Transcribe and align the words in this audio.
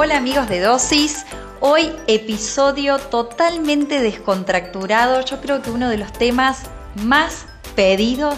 Hola 0.00 0.18
amigos 0.18 0.48
de 0.48 0.60
Dosis, 0.60 1.26
hoy 1.58 1.92
episodio 2.06 3.00
totalmente 3.00 3.98
descontracturado, 3.98 5.22
yo 5.22 5.40
creo 5.40 5.60
que 5.60 5.72
uno 5.72 5.88
de 5.88 5.96
los 5.96 6.12
temas 6.12 6.62
más 7.02 7.46
pedidos. 7.74 8.36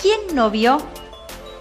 ¿Quién 0.00 0.18
no 0.32 0.50
vio 0.50 0.78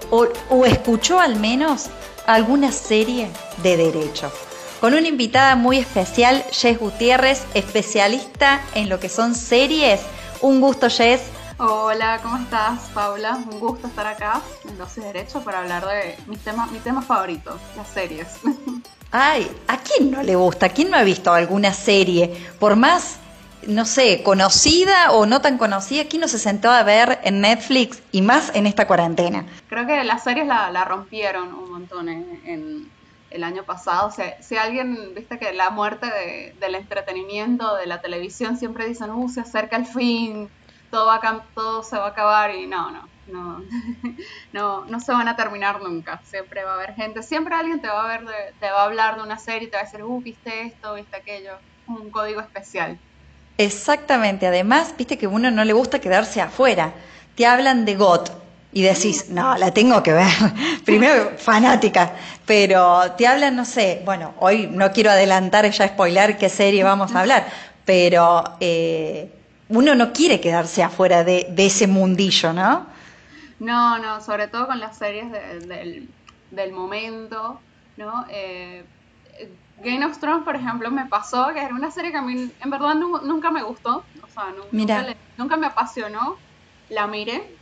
o, 0.09 0.65
escuchó 0.65 1.19
al 1.19 1.35
menos 1.35 1.87
alguna 2.25 2.71
serie 2.71 3.29
de 3.61 3.75
derecho? 3.75 4.31
Con 4.79 4.93
una 4.93 5.09
invitada 5.09 5.57
muy 5.57 5.79
especial, 5.79 6.45
Jess 6.51 6.79
Gutiérrez, 6.79 7.43
especialista 7.55 8.61
en 8.73 8.87
lo 8.87 9.01
que 9.01 9.09
son 9.09 9.35
series. 9.35 9.99
Un 10.39 10.61
gusto, 10.61 10.89
Jess. 10.89 11.23
Hola, 11.57 12.21
¿cómo 12.23 12.37
estás, 12.37 12.83
Paula? 12.93 13.35
Un 13.51 13.59
gusto 13.59 13.87
estar 13.87 14.07
acá 14.07 14.41
en 14.63 14.77
Dosis 14.77 15.03
Derecho 15.03 15.41
para 15.41 15.59
hablar 15.59 15.85
de 15.85 16.17
mis 16.27 16.39
temas, 16.39 16.71
mi 16.71 16.79
tema 16.79 17.01
favorito, 17.01 17.59
las 17.75 17.89
series. 17.89 18.27
Ay, 19.17 19.49
¿a 19.69 19.77
quién 19.77 20.11
no 20.11 20.21
le 20.23 20.35
gusta? 20.35 20.65
¿A 20.65 20.69
quién 20.69 20.91
no 20.91 20.97
ha 20.97 21.03
visto 21.03 21.31
alguna 21.31 21.71
serie? 21.71 22.35
Por 22.59 22.75
más, 22.75 23.17
no 23.65 23.85
sé, 23.85 24.21
conocida 24.23 25.13
o 25.13 25.25
no 25.25 25.39
tan 25.39 25.57
conocida, 25.57 26.03
¿quién 26.03 26.19
no 26.19 26.27
se 26.27 26.37
sentó 26.37 26.69
a 26.69 26.83
ver 26.83 27.19
en 27.23 27.39
Netflix 27.39 28.03
y 28.11 28.21
más 28.21 28.53
en 28.53 28.67
esta 28.67 28.87
cuarentena? 28.87 29.45
Creo 29.69 29.87
que 29.87 30.03
las 30.03 30.25
series 30.25 30.45
la, 30.45 30.83
rompieron 30.83 31.53
un 31.53 31.71
montón 31.71 32.09
en, 32.09 32.91
el 33.29 33.43
año 33.45 33.63
pasado. 33.63 34.09
O 34.09 34.11
sea, 34.11 34.35
si 34.41 34.57
alguien, 34.57 35.13
viste 35.15 35.39
que 35.39 35.53
la 35.53 35.69
muerte 35.69 36.07
del 36.59 36.75
entretenimiento, 36.75 37.73
de 37.77 37.85
la 37.85 38.01
televisión, 38.01 38.57
siempre 38.57 38.85
dicen, 38.85 39.11
uh, 39.11 39.29
se 39.29 39.39
acerca 39.39 39.77
el 39.77 39.85
fin, 39.85 40.49
todo, 40.91 41.05
va 41.05 41.21
a, 41.23 41.43
todo 41.53 41.83
se 41.83 41.95
va 41.95 42.07
a 42.07 42.09
acabar 42.09 42.53
y 42.53 42.67
no, 42.67 42.91
no 42.91 43.14
no, 43.27 43.63
no, 44.53 44.85
no 44.85 44.99
se 44.99 45.11
van 45.11 45.27
a 45.27 45.35
terminar 45.35 45.81
nunca. 45.81 46.21
Siempre 46.23 46.63
va 46.63 46.71
a 46.71 46.75
haber 46.75 46.93
gente, 46.95 47.23
siempre 47.23 47.55
alguien 47.55 47.81
te 47.81 47.87
va 47.87 48.03
a 48.03 48.17
ver, 48.17 48.25
te 48.59 48.69
va 48.69 48.81
a 48.81 48.85
hablar 48.85 49.17
de 49.17 49.23
una 49.23 49.37
serie 49.37 49.67
te 49.67 49.77
va 49.77 49.81
a 49.81 49.85
decir, 49.85 50.03
uh, 50.03 50.21
viste 50.21 50.63
esto, 50.63 50.93
viste 50.93 51.17
aquello, 51.17 51.59
un 51.87 52.11
código 52.11 52.41
especial. 52.41 52.99
Exactamente, 53.57 54.47
además, 54.47 54.93
viste 54.97 55.17
que 55.17 55.27
a 55.27 55.29
uno 55.29 55.49
no 55.49 55.63
le 55.63 55.73
gusta 55.73 55.99
quedarse 55.99 56.41
afuera. 56.41 56.93
Te 57.35 57.45
hablan 57.45 57.85
de 57.85 57.95
GOT 57.95 58.31
y 58.73 58.81
decís, 58.81 59.29
no, 59.29 59.57
la 59.57 59.71
tengo 59.71 60.03
que 60.03 60.11
ver. 60.11 60.27
Primero, 60.85 61.31
fanática, 61.37 62.13
pero 62.45 63.13
te 63.17 63.25
hablan, 63.25 63.55
no 63.55 63.65
sé, 63.65 64.01
bueno, 64.03 64.33
hoy 64.39 64.67
no 64.67 64.91
quiero 64.91 65.11
adelantar 65.11 65.69
ya 65.69 65.87
spoiler 65.87 66.37
qué 66.37 66.49
serie 66.49 66.83
vamos 66.83 67.15
a 67.15 67.21
hablar, 67.21 67.47
pero 67.85 68.43
eh, 68.59 69.29
uno 69.69 69.95
no 69.95 70.11
quiere 70.11 70.41
quedarse 70.41 70.83
afuera 70.83 71.23
de, 71.23 71.47
de 71.49 71.65
ese 71.65 71.87
mundillo, 71.87 72.51
¿no? 72.51 72.94
No, 73.59 73.99
no, 73.99 74.21
sobre 74.21 74.47
todo 74.47 74.67
con 74.67 74.79
las 74.79 74.97
series 74.97 75.31
del, 75.31 76.71
momento, 76.73 77.61
¿no? 77.97 78.25
Eh, 78.29 78.85
Game 79.77 80.05
of 80.05 80.19
Thrones, 80.19 80.43
por 80.43 80.55
ejemplo, 80.55 80.91
me 80.91 81.05
pasó 81.07 81.49
que 81.53 81.61
era 81.61 81.73
una 81.73 81.91
serie 81.91 82.11
que 82.11 82.17
a 82.17 82.21
mí 82.21 82.33
en 82.33 82.69
verdad 82.69 82.95
nunca 82.95 83.51
me 83.51 83.63
gustó, 83.63 84.05
o 84.21 84.27
sea, 84.29 84.51
nunca, 84.51 85.15
nunca, 85.37 85.57
me 85.57 85.67
apasionó, 85.67 86.37
la 86.89 87.07
miré, 87.07 87.57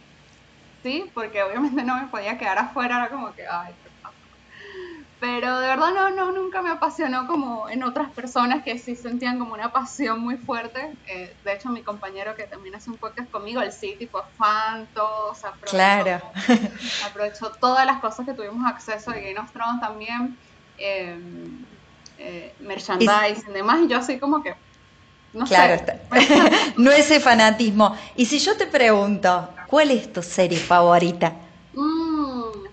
¿sí? 0.83 1.11
Porque 1.13 1.41
obviamente 1.43 1.83
no 1.83 1.95
me 1.95 2.07
podía 2.07 2.37
quedar 2.37 2.59
afuera, 2.59 2.97
era 2.97 3.09
como 3.09 3.33
que, 3.33 3.43
ay, 3.49 3.73
pero 5.23 5.61
de 5.61 5.67
verdad 5.69 5.93
no, 5.93 6.09
no, 6.09 6.33
nunca 6.33 6.61
me 6.61 6.69
apasionó 6.69 7.27
como 7.27 7.69
en 7.69 7.81
otras 7.83 8.11
personas 8.11 8.61
que 8.61 8.77
sí 8.77 8.93
sentían 8.97 9.39
como 9.39 9.53
una 9.53 9.71
pasión 9.71 10.19
muy 10.19 10.35
fuerte. 10.35 10.97
Eh, 11.07 11.33
de 11.45 11.53
hecho, 11.53 11.69
mi 11.69 11.81
compañero 11.81 12.35
que 12.35 12.43
también 12.43 12.75
hace 12.75 12.89
un 12.89 12.97
podcast 12.97 13.31
conmigo, 13.31 13.61
el 13.61 13.71
sí, 13.71 13.95
tipo 13.97 14.21
fan, 14.37 14.89
todo, 14.93 15.31
o 15.31 15.33
sea, 15.33 15.51
aprovechó, 15.51 15.77
claro. 15.77 16.21
aprovechó 17.09 17.51
todas 17.61 17.85
las 17.85 18.01
cosas 18.01 18.25
que 18.25 18.33
tuvimos 18.33 18.69
acceso 18.69 19.11
de 19.11 19.21
Game 19.21 19.39
of 19.39 19.49
Thrones 19.53 19.79
también, 19.79 20.37
eh, 20.77 21.17
eh, 22.17 22.53
merchandising 22.59 23.51
y 23.51 23.53
demás, 23.53 23.79
y 23.81 23.87
yo 23.87 23.99
así 23.99 24.19
como 24.19 24.43
que, 24.43 24.53
no 25.31 25.45
claro, 25.45 25.81
sé. 25.85 26.01
no 26.75 26.91
ese 26.91 27.21
fanatismo. 27.21 27.95
Y 28.17 28.25
si 28.25 28.39
yo 28.39 28.57
te 28.57 28.67
pregunto, 28.67 29.51
¿cuál 29.67 29.91
es 29.91 30.11
tu 30.11 30.21
serie 30.21 30.59
favorita? 30.59 31.31
Mm, 31.71 32.65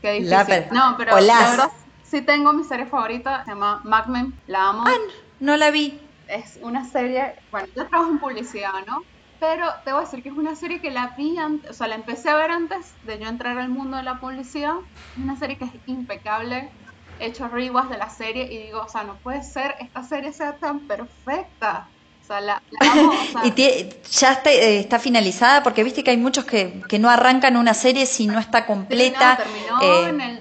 qué 0.00 0.12
difícil. 0.14 0.64
no, 0.72 0.96
pero 0.98 1.20
la 1.20 1.38
verdad 1.48 1.70
sí 2.12 2.20
tengo 2.20 2.52
mi 2.52 2.62
serie 2.62 2.84
favorita, 2.84 3.42
se 3.44 3.52
llama 3.52 3.80
Mad 3.84 4.06
Men, 4.06 4.34
la 4.46 4.68
amo. 4.68 4.84
Ah, 4.86 4.92
no 5.40 5.56
la 5.56 5.70
vi. 5.70 5.98
Es 6.28 6.58
una 6.60 6.84
serie, 6.84 7.36
bueno, 7.50 7.68
yo 7.74 7.86
trabajo 7.88 8.12
en 8.12 8.18
publicidad, 8.18 8.84
¿no? 8.86 9.02
Pero 9.40 9.66
te 9.84 9.92
voy 9.92 10.02
a 10.02 10.04
decir 10.04 10.22
que 10.22 10.28
es 10.28 10.36
una 10.36 10.54
serie 10.54 10.82
que 10.82 10.90
la 10.90 11.14
vi 11.16 11.38
antes, 11.38 11.70
o 11.70 11.72
sea, 11.72 11.88
la 11.88 11.94
empecé 11.94 12.28
a 12.28 12.36
ver 12.36 12.50
antes 12.50 12.92
de 13.04 13.18
yo 13.18 13.28
entrar 13.28 13.58
al 13.58 13.70
mundo 13.70 13.96
de 13.96 14.02
la 14.02 14.20
publicidad. 14.20 14.74
Es 15.16 15.22
una 15.24 15.36
serie 15.36 15.56
que 15.56 15.64
es 15.64 15.72
impecable. 15.86 16.70
He 17.18 17.26
hecho 17.26 17.48
de 17.48 17.98
la 17.98 18.10
serie 18.10 18.44
y 18.44 18.66
digo, 18.66 18.82
o 18.82 18.88
sea, 18.88 19.04
no 19.04 19.16
puede 19.16 19.42
ser, 19.42 19.74
esta 19.80 20.02
serie 20.02 20.32
sea 20.32 20.56
tan 20.58 20.80
perfecta. 20.80 21.88
O 22.22 22.26
sea, 22.26 22.40
la, 22.40 22.62
amo, 22.80 23.12
¿Y 23.44 23.50
ya 23.52 24.42
eh, 24.44 24.78
está, 24.80 24.98
finalizada? 24.98 25.62
Porque 25.62 25.82
viste 25.82 26.04
que 26.04 26.10
hay 26.10 26.18
muchos 26.18 26.44
que, 26.44 26.82
no 27.00 27.08
arrancan 27.08 27.56
una 27.56 27.74
serie 27.74 28.04
si 28.04 28.26
no 28.26 28.38
está 28.38 28.66
completa. 28.66 29.38
terminó 29.38 29.80
eh, 29.80 30.08
en 30.10 30.20
el 30.20 30.38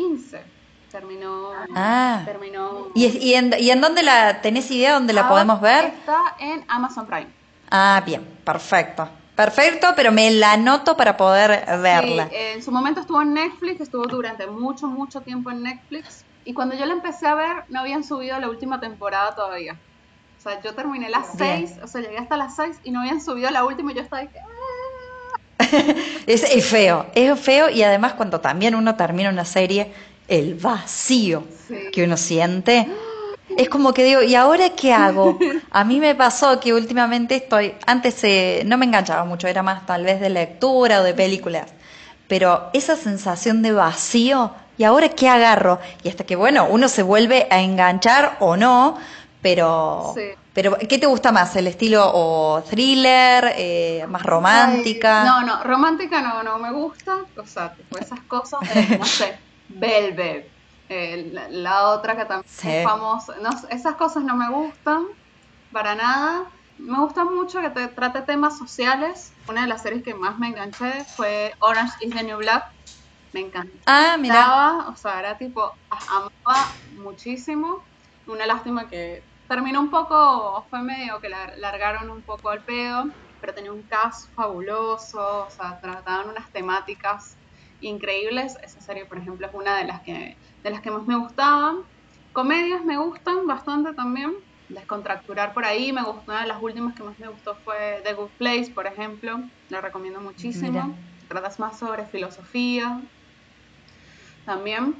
2015 0.00 0.60
terminó. 0.90 1.52
Ah. 1.74 2.22
terminó 2.24 2.88
¿Y, 2.94 3.06
y, 3.06 3.34
en, 3.34 3.54
¿Y 3.58 3.70
en 3.70 3.80
dónde 3.80 4.02
la 4.02 4.40
tenés 4.42 4.70
idea 4.70 4.94
dónde 4.94 5.12
la 5.12 5.28
podemos 5.28 5.60
ver? 5.60 5.86
Está 5.86 6.34
en 6.38 6.64
Amazon 6.68 7.06
Prime. 7.06 7.28
Ah, 7.70 8.02
bien, 8.04 8.24
perfecto. 8.44 9.08
Perfecto, 9.36 9.88
pero 9.96 10.12
me 10.12 10.30
la 10.32 10.52
anoto 10.52 10.96
para 10.96 11.16
poder 11.16 11.64
verla. 11.80 12.28
Sí, 12.28 12.34
en 12.36 12.62
su 12.62 12.72
momento 12.72 13.00
estuvo 13.00 13.22
en 13.22 13.32
Netflix, 13.32 13.80
estuvo 13.80 14.04
durante 14.06 14.46
mucho, 14.46 14.88
mucho 14.88 15.22
tiempo 15.22 15.50
en 15.50 15.62
Netflix. 15.62 16.24
Y 16.44 16.52
cuando 16.52 16.74
yo 16.74 16.84
la 16.84 16.92
empecé 16.92 17.26
a 17.26 17.34
ver, 17.34 17.64
no 17.68 17.80
habían 17.80 18.04
subido 18.04 18.38
la 18.38 18.50
última 18.50 18.80
temporada 18.80 19.34
todavía. 19.34 19.78
O 20.38 20.42
sea, 20.42 20.60
yo 20.62 20.74
terminé 20.74 21.08
las 21.08 21.34
seis, 21.36 21.74
o 21.82 21.86
sea, 21.86 22.00
llegué 22.00 22.18
hasta 22.18 22.36
las 22.36 22.56
seis 22.56 22.80
y 22.82 22.90
no 22.90 23.00
habían 23.00 23.20
subido 23.20 23.50
la 23.50 23.64
última 23.64 23.92
y 23.92 23.94
yo 23.94 24.02
estaba 24.02 24.22
ahí. 24.22 24.30
Ah". 25.60 25.94
es, 26.26 26.42
es 26.42 26.64
feo, 26.64 27.06
es 27.14 27.38
feo 27.38 27.70
y 27.70 27.82
además 27.82 28.14
cuando 28.14 28.40
también 28.40 28.74
uno 28.74 28.94
termina 28.96 29.30
una 29.30 29.44
serie 29.44 29.92
el 30.28 30.54
vacío 30.54 31.44
que 31.92 32.04
uno 32.04 32.16
siente. 32.16 32.88
Es 33.56 33.68
como 33.68 33.92
que 33.92 34.04
digo, 34.04 34.22
¿y 34.22 34.36
ahora 34.36 34.70
qué 34.70 34.92
hago? 34.92 35.36
A 35.70 35.84
mí 35.84 35.98
me 35.98 36.14
pasó 36.14 36.60
que 36.60 36.72
últimamente 36.72 37.34
estoy, 37.34 37.74
antes 37.84 38.22
eh, 38.22 38.62
no 38.64 38.78
me 38.78 38.86
enganchaba 38.86 39.24
mucho, 39.24 39.48
era 39.48 39.62
más 39.62 39.84
tal 39.86 40.04
vez 40.04 40.20
de 40.20 40.30
lectura 40.30 41.00
o 41.00 41.02
de 41.02 41.14
películas, 41.14 41.66
pero 42.28 42.70
esa 42.72 42.96
sensación 42.96 43.60
de 43.60 43.72
vacío, 43.72 44.52
¿y 44.78 44.84
ahora 44.84 45.08
qué 45.08 45.28
agarro? 45.28 45.80
Y 46.04 46.08
hasta 46.08 46.24
que, 46.24 46.36
bueno, 46.36 46.68
uno 46.70 46.88
se 46.88 47.02
vuelve 47.02 47.48
a 47.50 47.60
enganchar 47.60 48.36
o 48.38 48.56
no, 48.56 48.98
pero... 49.42 50.14
Pero, 50.52 50.76
¿qué 50.88 50.98
te 50.98 51.06
gusta 51.06 51.30
más? 51.30 51.54
¿El 51.56 51.66
estilo 51.68 52.10
o 52.12 52.62
thriller, 52.62 53.52
eh, 53.56 54.04
más 54.08 54.22
romántica? 54.22 55.24
no, 55.24 55.42
no, 55.42 55.62
romántica 55.62 56.20
no, 56.20 56.42
no 56.42 56.58
me 56.58 56.72
gusta, 56.72 57.16
o 57.36 57.46
sea, 57.46 57.74
esas 58.00 58.20
cosas, 58.22 58.60
no 58.98 59.04
sé. 59.04 59.38
Velvet, 59.68 60.50
eh, 60.88 61.30
la, 61.50 61.90
otra 61.90 62.16
que 62.16 62.24
también 62.24 62.44
es 62.64 62.84
famosa. 62.84 63.34
esas 63.70 63.94
cosas 63.94 64.24
no 64.24 64.34
me 64.36 64.50
gustan 64.50 65.06
para 65.72 65.94
nada. 65.94 66.50
Me 66.76 66.98
gusta 66.98 67.24
mucho 67.24 67.60
que 67.60 67.70
te 67.70 67.86
trate 67.88 68.22
temas 68.22 68.58
sociales. 68.58 69.32
Una 69.46 69.62
de 69.62 69.68
las 69.68 69.82
series 69.82 70.02
que 70.02 70.14
más 70.14 70.38
me 70.38 70.48
enganché 70.48 71.04
fue 71.16 71.54
Orange 71.60 71.92
is 72.00 72.12
the 72.12 72.24
New 72.24 72.38
Black. 72.38 72.64
Me 73.32 73.40
encantaba. 73.40 73.80
Ah, 73.86 74.16
mira. 74.18 74.88
O 74.88 74.96
sea, 74.96 75.20
era 75.20 75.38
tipo, 75.38 75.70
amaba 75.88 76.66
muchísimo. 76.90 77.86
Una 78.26 78.46
lástima 78.46 78.88
que 78.88 79.29
terminó 79.50 79.80
un 79.80 79.90
poco, 79.90 80.64
fue 80.70 80.80
medio 80.80 81.20
que 81.20 81.28
la 81.28 81.52
largaron 81.56 82.08
un 82.08 82.22
poco 82.22 82.50
al 82.50 82.62
pedo, 82.62 83.06
pero 83.40 83.52
tenía 83.52 83.72
un 83.72 83.82
cast 83.82 84.32
fabuloso, 84.32 85.46
o 85.46 85.50
sea, 85.50 85.80
trataban 85.80 86.28
unas 86.28 86.52
temáticas 86.52 87.36
increíbles. 87.80 88.56
Esa 88.62 88.80
serie, 88.80 89.06
por 89.06 89.18
ejemplo, 89.18 89.48
es 89.48 89.52
una 89.52 89.76
de 89.76 89.86
las 89.86 90.02
que, 90.02 90.38
de 90.62 90.70
las 90.70 90.80
que 90.80 90.92
más 90.92 91.04
me 91.04 91.16
gustaban. 91.16 91.78
Comedias 92.32 92.84
me 92.84 92.96
gustan 92.96 93.48
bastante 93.48 93.92
también. 93.94 94.36
Descontracturar 94.68 95.52
por 95.52 95.64
ahí, 95.64 95.92
me 95.92 96.04
gustó. 96.04 96.30
Una 96.30 96.42
de 96.42 96.46
las 96.46 96.62
últimas 96.62 96.94
que 96.94 97.02
más 97.02 97.18
me 97.18 97.26
gustó 97.26 97.56
fue 97.64 98.02
The 98.04 98.14
Good 98.14 98.30
Place, 98.38 98.70
por 98.72 98.86
ejemplo. 98.86 99.36
La 99.68 99.80
recomiendo 99.80 100.20
muchísimo. 100.20 100.96
Tratas 101.26 101.58
más 101.58 101.76
sobre 101.76 102.06
filosofía 102.06 103.02
también. 104.44 104.94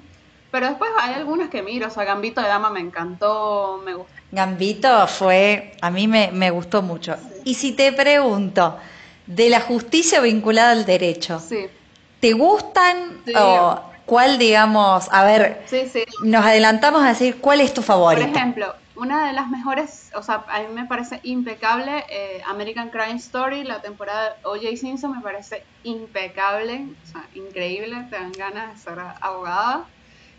Pero 0.51 0.67
después 0.67 0.91
hay 1.01 1.15
algunas 1.15 1.51
que 1.51 1.63
miro, 1.63 1.87
o 1.87 1.91
sea, 1.91 2.03
Gambito 2.05 2.41
de 2.41 2.49
Dama 2.49 2.71
me 2.71 2.81
encantó, 2.81 3.81
me 3.85 3.95
gustó. 3.95 4.20
Gambito 4.33 5.07
fue, 5.07 5.73
a 5.81 5.91
mí 5.91 6.07
me, 6.07 6.31
me 6.33 6.51
gustó 6.51 6.83
mucho. 6.83 7.17
Y 7.45 7.55
si 7.55 7.73
te 7.73 7.93
pregunto, 7.93 8.79
de 9.27 9.51
la 9.51 9.61
justicia 9.61 10.21
vinculada 10.21 10.73
al 10.73 10.85
derecho, 10.85 11.39
sí. 11.41 11.67
¿Te 12.21 12.35
gustan 12.35 13.23
o 13.35 13.81
cuál, 14.05 14.39
digamos, 14.39 15.09
a 15.11 15.25
ver, 15.25 15.65
nos 16.23 16.45
adelantamos 16.45 17.03
a 17.03 17.09
decir 17.09 17.41
cuál 17.41 17.63
es 17.63 17.73
tu 17.73 17.81
favorito? 17.81 18.27
Por 18.27 18.37
ejemplo, 18.37 18.75
una 18.95 19.27
de 19.27 19.33
las 19.33 19.49
mejores, 19.49 20.11
o 20.15 20.23
sea, 20.23 20.45
a 20.49 20.61
mí 20.61 20.69
me 20.69 20.85
parece 20.85 21.21
impecable, 21.23 22.05
eh, 22.11 22.43
American 22.47 22.91
Crime 22.91 23.15
Story, 23.15 23.65
la 23.65 23.81
temporada 23.81 24.25
de 24.25 24.31
O.J. 24.45 24.77
Simpson 24.77 25.13
me 25.13 25.23
parece 25.23 25.67
impecable, 25.83 26.89
o 27.03 27.07
sea, 27.07 27.27
increíble, 27.33 28.07
te 28.11 28.17
dan 28.17 28.33
ganas 28.33 28.75
de 28.75 28.77
ser 28.77 28.99
abogada. 29.23 29.91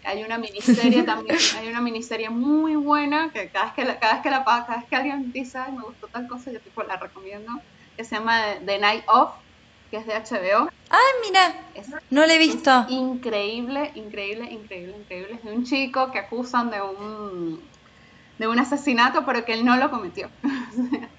Hay 0.04 0.24
una 0.24 0.38
miniserie 0.40 1.04
también, 1.04 1.38
hay 1.58 1.68
una 1.68 1.82
miniserie 1.82 2.30
muy 2.30 2.76
buena 2.76 3.32
que 3.32 3.50
cada 3.50 3.66
vez 3.66 3.74
que 3.74 3.86
la, 3.86 4.00
cada 4.00 4.14
vez 4.14 4.24
que 4.24 4.30
la 4.30 4.44
cada 4.44 4.78
vez 4.78 4.86
que 4.86 4.96
alguien 4.96 5.32
dice, 5.32 5.58
Ay, 5.58 5.72
me 5.72 5.84
gustó 5.84 6.08
tal 6.08 6.28
cosa, 6.28 6.52
yo 6.52 6.60
tipo 6.60 6.84
la 6.84 6.98
recomiendo, 6.98 7.52
que 7.98 8.04
se 8.04 8.16
llama 8.16 8.42
The 8.66 8.80
Night 8.80 9.04
Of, 9.08 9.32
que 9.90 9.98
es 9.98 10.08
de 10.08 10.14
HBO. 10.14 10.70
Ah, 10.90 11.12
mira, 11.26 11.56
no 12.10 12.26
la 12.26 12.34
he 12.34 12.38
visto. 12.38 12.86
increíble, 12.90 13.92
increíble, 13.96 14.52
increíble, 14.52 14.98
increíble. 14.98 15.34
Es 15.36 15.44
de 15.44 15.52
un 15.54 15.64
chico 15.66 16.12
que 16.12 16.20
acusan 16.20 16.72
de 16.72 16.82
un 16.82 17.62
de 18.38 18.48
un 18.48 18.58
asesinato, 18.58 19.24
pero 19.26 19.46
que 19.46 19.54
él 19.54 19.64
no 19.64 19.78
lo 19.78 19.92
cometió. 19.92 20.30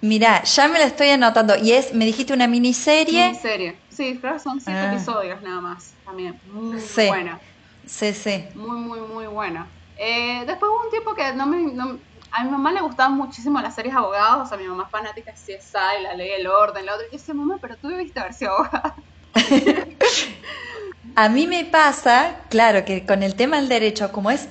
Mira, 0.00 0.42
ya 0.44 0.68
me 0.68 0.78
la 0.78 0.84
estoy 0.84 1.08
anotando. 1.08 1.56
Y 1.56 1.72
es, 1.72 1.94
me 1.94 2.04
dijiste 2.04 2.34
una 2.34 2.46
miniserie. 2.46 3.28
Miniserie. 3.28 3.76
Sí, 3.88 4.18
creo 4.20 4.34
que 4.34 4.38
son 4.38 4.60
siete 4.60 4.78
ah. 4.78 4.92
episodios 4.92 5.40
nada 5.40 5.62
más. 5.62 5.94
También. 6.04 6.38
Muy 6.52 6.78
buena. 7.08 7.40
Sí, 7.86 8.12
sí. 8.12 8.44
Muy, 8.54 8.76
muy, 8.76 9.00
muy 9.00 9.26
buena. 9.26 9.66
Eh, 9.96 10.44
después 10.46 10.70
hubo 10.70 10.84
un 10.84 10.90
tiempo 10.90 11.14
que 11.14 11.32
no 11.32 11.46
me. 11.46 11.98
a 12.32 12.44
mi 12.44 12.50
mamá 12.50 12.72
le 12.72 12.80
gustaban 12.80 13.14
muchísimo 13.16 13.60
las 13.60 13.74
series 13.74 13.94
abogados. 13.94 14.46
O 14.46 14.48
sea, 14.48 14.58
mi 14.58 14.66
mamá 14.66 14.84
es 14.84 14.90
fanática 14.90 15.32
de 15.32 15.36
CSI, 15.36 16.02
la 16.02 16.14
ley 16.14 16.30
del 16.30 16.46
orden, 16.46 16.86
la 16.86 16.94
otra. 16.94 17.06
Y 17.06 17.12
yo 17.12 17.18
decía, 17.18 17.34
mamá, 17.34 17.58
pero 17.60 17.76
tú 17.76 17.88
debiste 17.88 18.20
haber 18.20 18.34
sido 18.34 18.52
abogada. 18.52 18.94
a 21.16 21.28
mí 21.28 21.46
me 21.46 21.64
pasa, 21.64 22.36
claro, 22.48 22.84
que 22.84 23.04
con 23.06 23.22
el 23.22 23.34
tema 23.34 23.56
del 23.56 23.68
derecho, 23.68 24.12
como 24.12 24.30
es 24.30 24.48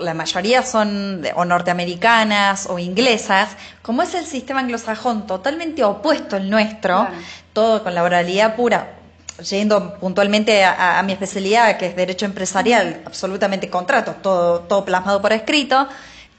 la 0.00 0.14
mayoría 0.14 0.62
son 0.62 1.22
o 1.34 1.44
norteamericanas 1.44 2.66
o 2.68 2.78
inglesas, 2.78 3.56
como 3.82 4.02
es 4.02 4.14
el 4.14 4.26
sistema 4.26 4.60
anglosajón 4.60 5.26
totalmente 5.26 5.84
opuesto 5.84 6.36
al 6.36 6.50
nuestro, 6.50 7.08
todo 7.52 7.82
con 7.82 7.94
la 7.94 8.02
oralidad 8.02 8.56
pura, 8.56 8.94
yendo 9.38 9.94
puntualmente 9.98 10.64
a, 10.64 11.02
mi 11.04 11.12
especialidad, 11.12 11.76
que 11.76 11.86
es 11.86 11.96
derecho 11.96 12.26
empresarial, 12.26 13.02
absolutamente 13.04 13.68
contratos, 13.68 14.22
todo, 14.22 14.60
todo 14.60 14.84
plasmado 14.84 15.20
por 15.20 15.32
escrito, 15.32 15.88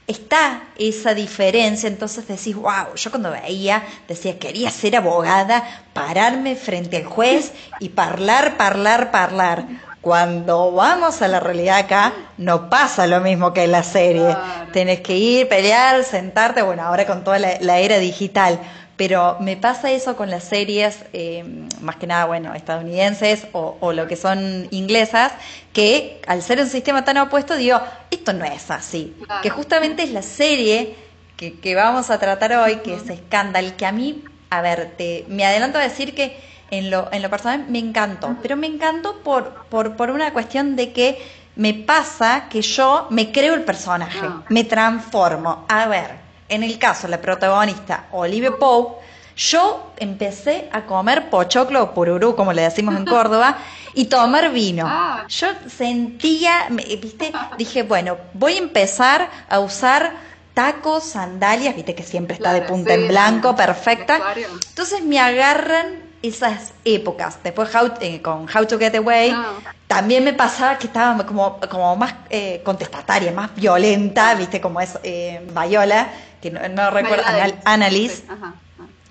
está 0.08 0.62
esa 0.78 1.12
diferencia, 1.14 1.86
entonces 1.86 2.26
decís, 2.26 2.56
wow, 2.56 2.94
yo 2.96 3.10
cuando 3.10 3.30
veía, 3.30 3.84
decía, 4.08 4.38
quería 4.38 4.70
ser 4.70 4.96
abogada, 4.96 5.62
pararme 5.92 6.56
frente 6.56 6.96
al 6.96 7.04
juez 7.04 7.52
y 7.78 7.92
hablar, 7.94 8.56
hablar, 8.58 9.10
hablar. 9.12 9.66
Cuando 10.00 10.72
vamos 10.72 11.20
a 11.20 11.28
la 11.28 11.40
realidad 11.40 11.78
acá, 11.78 12.14
no 12.38 12.70
pasa 12.70 13.06
lo 13.06 13.20
mismo 13.20 13.52
que 13.52 13.64
en 13.64 13.72
la 13.72 13.82
serie. 13.82 14.34
Tenés 14.72 15.00
que 15.00 15.16
ir, 15.16 15.48
pelear, 15.48 16.02
sentarte, 16.04 16.62
bueno, 16.62 16.84
ahora 16.84 17.04
con 17.04 17.24
toda 17.24 17.38
la, 17.38 17.78
era 17.78 17.98
digital. 17.98 18.60
Pero 18.98 19.36
me 19.38 19.56
pasa 19.56 19.92
eso 19.92 20.16
con 20.16 20.28
las 20.28 20.42
series, 20.42 21.04
eh, 21.12 21.44
más 21.80 21.94
que 21.96 22.08
nada, 22.08 22.26
bueno, 22.26 22.52
estadounidenses 22.54 23.46
o, 23.52 23.92
lo 23.92 24.08
que 24.08 24.16
son 24.16 24.66
inglesas, 24.72 25.32
que 25.72 26.20
al 26.26 26.42
ser 26.42 26.58
un 26.60 26.66
sistema 26.66 27.04
tan 27.04 27.16
opuesto, 27.18 27.56
digo, 27.56 27.80
esto 28.10 28.32
no 28.32 28.44
es 28.44 28.72
así. 28.72 29.16
Que 29.40 29.50
justamente 29.50 30.02
es 30.02 30.10
la 30.10 30.22
serie 30.22 30.96
que, 31.36 31.74
vamos 31.76 32.10
a 32.10 32.18
tratar 32.18 32.52
hoy, 32.54 32.78
que 32.78 32.94
es 32.94 33.02
Scandal, 33.02 33.76
que 33.76 33.86
a 33.86 33.92
mí, 33.92 34.24
a 34.50 34.62
ver, 34.62 34.92
te, 34.98 35.24
me 35.28 35.46
adelanto 35.46 35.78
a 35.78 35.82
decir 35.82 36.12
que 36.12 36.36
en 36.72 36.90
lo, 36.90 37.08
en 37.12 37.22
lo 37.22 37.30
personal 37.30 37.66
me 37.68 37.78
encantó, 37.78 38.36
pero 38.42 38.56
me 38.56 38.66
encantó 38.66 39.20
por, 39.22 39.66
por, 39.66 39.94
por 39.94 40.10
una 40.10 40.32
cuestión 40.32 40.74
de 40.74 40.92
que 40.92 41.22
me 41.54 41.72
pasa 41.72 42.48
que 42.50 42.62
yo 42.62 43.06
me 43.10 43.30
creo 43.30 43.54
el 43.54 43.62
personaje, 43.62 44.18
ah. 44.22 44.42
me 44.48 44.64
transformo. 44.64 45.64
A 45.68 45.86
ver, 45.86 46.27
en 46.48 46.62
el 46.62 46.78
caso 46.78 47.08
la 47.08 47.20
protagonista 47.20 48.06
Olivia 48.12 48.52
Pope, 48.58 49.02
yo 49.36 49.92
empecé 49.98 50.68
a 50.72 50.84
comer 50.84 51.30
pochoclo 51.30 51.82
o 51.82 51.94
pururú, 51.94 52.34
como 52.34 52.52
le 52.52 52.62
decimos 52.62 52.96
en 52.96 53.04
Córdoba, 53.06 53.58
y 53.94 54.06
tomar 54.06 54.50
vino. 54.52 54.84
Ah. 54.86 55.24
Yo 55.28 55.48
sentía, 55.68 56.68
viste, 56.70 57.32
dije, 57.56 57.82
bueno, 57.84 58.16
voy 58.34 58.54
a 58.54 58.58
empezar 58.58 59.30
a 59.48 59.60
usar 59.60 60.12
tacos, 60.54 61.04
sandalias, 61.04 61.76
viste 61.76 61.94
que 61.94 62.02
siempre 62.02 62.34
está 62.34 62.52
de 62.52 62.62
punta 62.62 62.94
en 62.94 63.06
blanco, 63.06 63.54
perfecta. 63.54 64.34
Entonces 64.70 65.04
me 65.04 65.20
agarran 65.20 66.08
esas 66.20 66.72
épocas. 66.84 67.38
Después 67.44 67.70
eh, 68.00 68.20
con 68.20 68.48
How 68.52 68.66
to 68.66 68.76
Get 68.78 68.96
Away 68.96 69.30
ah. 69.30 69.52
también 69.86 70.24
me 70.24 70.32
pasaba 70.32 70.76
que 70.76 70.88
estaba 70.88 71.24
como, 71.24 71.60
como 71.70 71.94
más 71.94 72.12
eh, 72.28 72.60
contestataria, 72.64 73.30
más 73.30 73.54
violenta, 73.54 74.34
viste 74.34 74.60
como 74.60 74.80
es 74.80 74.98
eh, 75.04 75.46
Viola, 75.54 76.08
que 76.40 76.50
no, 76.50 76.90
recuerdo, 76.90 77.24
Annalise. 77.64 78.24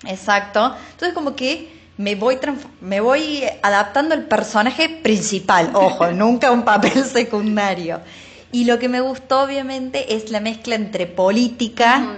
Exacto. 0.06 0.74
Entonces 0.92 1.14
como 1.14 1.34
que 1.34 1.78
me 1.96 2.14
voy, 2.14 2.38
me 2.80 3.00
voy 3.00 3.44
adaptando 3.62 4.14
al 4.14 4.24
personaje 4.24 4.88
principal, 4.88 5.70
ojo, 5.74 6.10
nunca 6.12 6.50
un 6.50 6.64
papel 6.64 7.04
secundario. 7.04 8.00
Y 8.50 8.64
lo 8.64 8.78
que 8.78 8.88
me 8.88 9.00
gustó 9.00 9.42
obviamente 9.42 10.14
es 10.14 10.30
la 10.30 10.40
mezcla 10.40 10.74
entre 10.74 11.06
política 11.06 12.16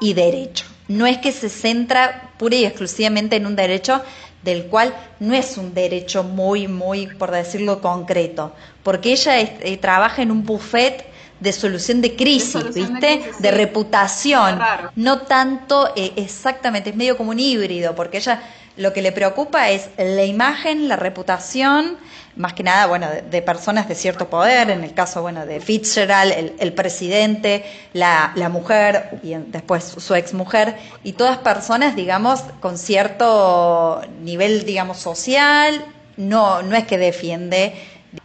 y 0.00 0.14
derecho. 0.14 0.64
No 0.88 1.06
es 1.06 1.18
que 1.18 1.30
se 1.30 1.48
centra 1.48 2.32
pura 2.38 2.56
y 2.56 2.64
exclusivamente 2.64 3.36
en 3.36 3.46
un 3.46 3.54
derecho, 3.54 4.02
del 4.42 4.66
cual 4.66 4.94
no 5.20 5.34
es 5.34 5.58
un 5.58 5.74
derecho 5.74 6.22
muy, 6.22 6.68
muy, 6.68 7.06
por 7.06 7.30
decirlo, 7.30 7.80
concreto, 7.80 8.54
porque 8.82 9.12
ella 9.12 9.38
eh, 9.40 9.76
trabaja 9.76 10.22
en 10.22 10.30
un 10.30 10.44
buffet 10.44 11.04
de 11.40 11.52
solución 11.52 12.00
de 12.00 12.16
crisis, 12.16 12.74
¿viste? 12.74 13.32
De, 13.38 13.50
reputación, 13.50 14.58
no 14.96 15.22
tanto 15.22 15.92
eh, 15.96 16.12
exactamente, 16.16 16.90
es 16.90 16.96
medio 16.96 17.16
como 17.16 17.30
un 17.30 17.38
híbrido, 17.38 17.94
porque 17.94 18.18
ella 18.18 18.42
lo 18.76 18.92
que 18.92 19.02
le 19.02 19.12
preocupa 19.12 19.70
es 19.70 19.90
la 19.96 20.24
imagen, 20.24 20.88
la 20.88 20.96
reputación, 20.96 21.96
más 22.36 22.52
que 22.52 22.62
nada, 22.62 22.86
bueno, 22.86 23.08
de, 23.28 23.42
personas 23.42 23.88
de 23.88 23.96
cierto 23.96 24.30
poder, 24.30 24.70
en 24.70 24.84
el 24.84 24.94
caso, 24.94 25.20
bueno, 25.22 25.44
de 25.44 25.60
Fitzgerald, 25.60 26.54
el, 26.58 26.72
presidente, 26.72 27.64
la, 27.92 28.32
la, 28.36 28.48
mujer 28.48 29.18
y 29.24 29.34
después 29.34 29.84
su 29.84 30.14
ex 30.14 30.32
mujer, 30.32 30.76
y 31.02 31.14
todas 31.14 31.38
personas, 31.38 31.96
digamos, 31.96 32.44
con 32.60 32.78
cierto 32.78 34.00
nivel, 34.22 34.64
digamos, 34.64 34.98
social, 34.98 35.84
no, 36.16 36.62
no 36.62 36.76
es 36.76 36.86
que 36.86 36.98
defiende 36.98 37.74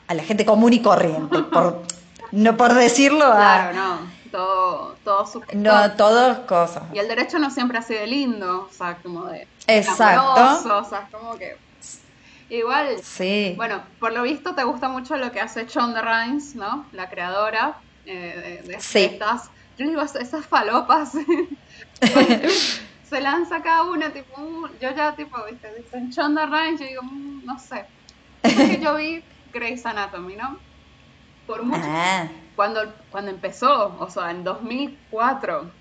a 0.08 0.14
la 0.14 0.24
gente 0.24 0.46
común 0.46 0.74
y 0.74 0.82
corriente, 0.82 1.40
por, 1.52 1.82
no 2.34 2.58
por 2.58 2.74
decirlo 2.74 3.32
Claro, 3.32 3.76
no. 3.76 4.24
Todo, 4.32 4.96
todo 5.04 5.28
su... 5.28 5.44
No, 5.54 5.92
todo 5.92 6.48
cosas. 6.48 6.84
Y 6.92 6.98
el 6.98 7.08
derecho 7.08 7.38
no 7.38 7.52
siempre 7.52 7.78
ha 7.78 7.84
sido 7.84 8.04
lindo, 8.08 8.68
o 8.68 8.74
sea, 8.74 8.98
como 8.98 9.26
de... 9.26 9.48
Exacto. 9.68 10.80
o 10.80 10.84
sea, 10.84 11.08
como 11.12 11.38
que 11.38 11.56
Igual, 12.50 13.00
sí. 13.02 13.54
bueno, 13.56 13.82
por 14.00 14.14
lo 14.14 14.24
visto 14.24 14.54
te 14.54 14.64
gusta 14.64 14.88
mucho 14.90 15.18
lo 15.18 15.32
que 15.32 15.40
hace 15.40 15.66
Shonda 15.66 16.02
Rhimes, 16.02 16.56
¿no? 16.56 16.86
La 16.92 17.10
creadora 17.10 17.78
eh, 18.06 18.62
de, 18.66 18.76
estas. 18.76 19.50
Yo 19.78 19.88
digo, 19.88 20.02
esas 20.02 20.46
falopas. 20.46 21.14
se 23.10 23.22
lanza 23.22 23.62
cada 23.62 23.84
una, 23.84 24.12
tipo, 24.12 24.40
uh, 24.42 24.68
yo 24.82 24.92
ya, 24.96 25.16
tipo, 25.16 25.38
viste, 25.50 25.74
dicen 25.76 26.10
Shonda 26.10 26.46
Rhimes, 26.46 26.80
yo 26.80 26.86
digo, 26.88 27.04
mm, 27.04 27.46
no 27.46 27.58
sé. 27.60 27.86
que 28.42 28.80
yo 28.80 28.96
vi 28.96 29.24
Grey's 29.52 29.86
Anatomy, 29.86 30.36
¿no? 30.36 30.60
Por 31.48 31.64
mucho. 31.64 31.82
Ah. 31.84 32.28
Cuando, 32.56 32.94
cuando 33.12 33.32
empezó, 33.32 33.96
o 34.00 34.10
sea, 34.10 34.32
en 34.32 34.44
2004. 34.44 35.72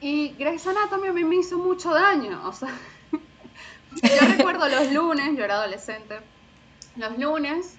Y 0.00 0.34
Grey's 0.38 0.66
Anatomy 0.66 1.08
a 1.08 1.12
mí 1.12 1.24
me 1.24 1.36
hizo 1.36 1.58
mucho 1.58 1.92
daño, 1.92 2.40
o 2.46 2.52
sea. 2.52 2.70
Yo 4.02 4.26
recuerdo 4.36 4.68
los 4.68 4.92
lunes, 4.92 5.36
yo 5.36 5.44
era 5.44 5.54
adolescente, 5.54 6.20
los 6.94 7.18
lunes 7.18 7.74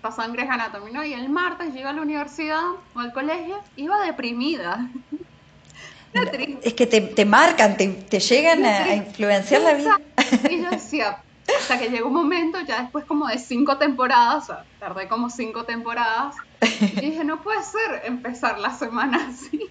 pasaban 0.00 0.32
Grey's 0.32 0.48
Anatomy, 0.48 0.92
¿no? 0.92 1.04
Y 1.04 1.12
el 1.12 1.28
martes 1.28 1.74
llegué 1.74 1.86
a 1.86 1.92
la 1.92 2.02
universidad 2.02 2.62
o 2.94 2.98
al 3.00 3.12
colegio, 3.12 3.60
iba 3.76 4.00
deprimida. 4.04 4.88
Es 6.12 6.74
que 6.74 6.86
te, 6.86 7.24
marcan, 7.24 7.76
te, 7.76 8.18
llegan 8.18 8.64
a, 8.64 8.94
influenciar 8.96 9.62
la 9.62 9.74
vida. 9.74 10.00
Y 10.50 10.60
yo 10.60 10.70
decía, 10.70 11.22
hasta 11.58 11.78
que 11.78 11.88
llegó 11.88 12.08
un 12.08 12.14
momento, 12.14 12.60
ya 12.60 12.82
después 12.82 13.04
como 13.06 13.26
de 13.26 13.38
cinco 13.38 13.78
temporadas, 13.78 14.44
o 14.44 14.46
sea, 14.46 14.64
tardé 14.78 15.08
como 15.08 15.30
cinco 15.30 15.64
temporadas, 15.64 16.34
y 16.62 17.00
dije, 17.00 17.24
no 17.24 17.42
puede 17.42 17.62
ser 17.62 18.02
empezar 18.04 18.58
la 18.58 18.72
semana 18.72 19.28
así. 19.28 19.70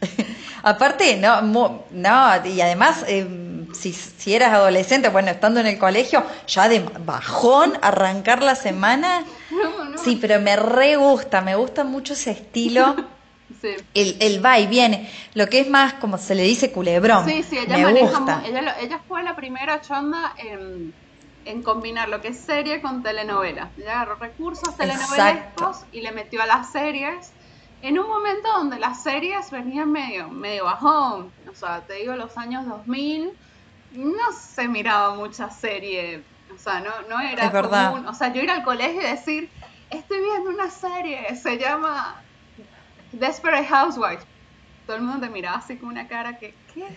Aparte, 0.62 1.16
no, 1.16 1.42
no, 1.90 2.46
y 2.46 2.60
además, 2.60 3.04
em, 3.06 3.72
si, 3.72 3.92
si, 3.92 4.34
eras 4.34 4.52
adolescente, 4.52 5.08
bueno, 5.08 5.30
estando 5.30 5.60
en 5.60 5.66
el 5.66 5.78
colegio, 5.78 6.24
ya 6.46 6.68
de 6.68 6.80
bajón, 7.00 7.74
arrancar 7.82 8.42
la 8.42 8.54
semana. 8.54 9.24
Sí, 9.96 10.18
pero 10.20 10.38
me 10.40 10.54
re 10.56 10.96
gusta, 10.96 11.40
me 11.40 11.56
gusta 11.56 11.82
mucho 11.82 12.12
ese 12.12 12.30
estilo. 12.30 12.94
El, 13.94 14.16
el 14.20 14.44
va 14.44 14.58
y 14.58 14.66
viene, 14.66 15.10
lo 15.34 15.46
que 15.46 15.60
es 15.60 15.68
más 15.68 15.94
como 15.94 16.18
se 16.18 16.34
le 16.34 16.42
dice 16.42 16.72
culebrón. 16.72 17.26
Sí, 17.26 17.42
sí, 17.42 17.58
ella 17.58 17.78
me 17.78 18.00
gusta. 18.00 18.42
ella, 18.46 18.76
ella 18.80 19.00
fue 19.06 19.22
la 19.22 19.36
primera 19.36 19.80
chonda 19.80 20.34
en, 20.36 20.92
en, 21.44 21.62
combinar 21.62 22.08
lo 22.08 22.20
que 22.20 22.28
es 22.28 22.38
serie 22.38 22.80
con 22.80 23.02
telenovela. 23.02 23.70
Ella 23.78 24.02
agarró 24.02 24.16
recursos 24.16 24.76
telenovelescos 24.76 25.84
y 25.92 26.00
le 26.00 26.12
metió 26.12 26.42
a 26.42 26.46
las 26.46 26.72
series 26.72 27.32
en 27.82 27.98
un 27.98 28.08
momento 28.08 28.48
donde 28.52 28.78
las 28.78 29.02
series 29.02 29.50
venían 29.50 29.92
medio, 29.92 30.28
medio 30.28 30.64
bajón, 30.64 31.30
o 31.48 31.54
sea, 31.54 31.82
te 31.82 31.94
digo, 31.94 32.16
los 32.16 32.36
años 32.36 32.66
2000, 32.66 33.32
no 33.92 34.32
se 34.32 34.68
miraba 34.68 35.14
mucha 35.14 35.50
serie, 35.50 36.22
o 36.54 36.58
sea, 36.58 36.80
no, 36.80 36.90
no 37.08 37.20
era 37.20 37.46
es 37.46 37.52
verdad. 37.52 38.08
o 38.08 38.14
sea, 38.14 38.32
yo 38.32 38.42
ir 38.42 38.50
al 38.50 38.64
colegio 38.64 39.00
y 39.02 39.04
decir, 39.04 39.50
estoy 39.90 40.20
viendo 40.20 40.50
una 40.50 40.70
serie, 40.70 41.34
se 41.36 41.58
llama 41.58 42.22
Desperate 43.18 43.66
Housewives. 43.66 44.26
Todo 44.86 44.96
el 44.96 45.02
mundo 45.02 45.26
te 45.26 45.32
miraba 45.32 45.58
así 45.58 45.78
con 45.78 45.88
una 45.90 46.06
cara 46.06 46.38
que, 46.38 46.60
¿qué? 46.72 46.96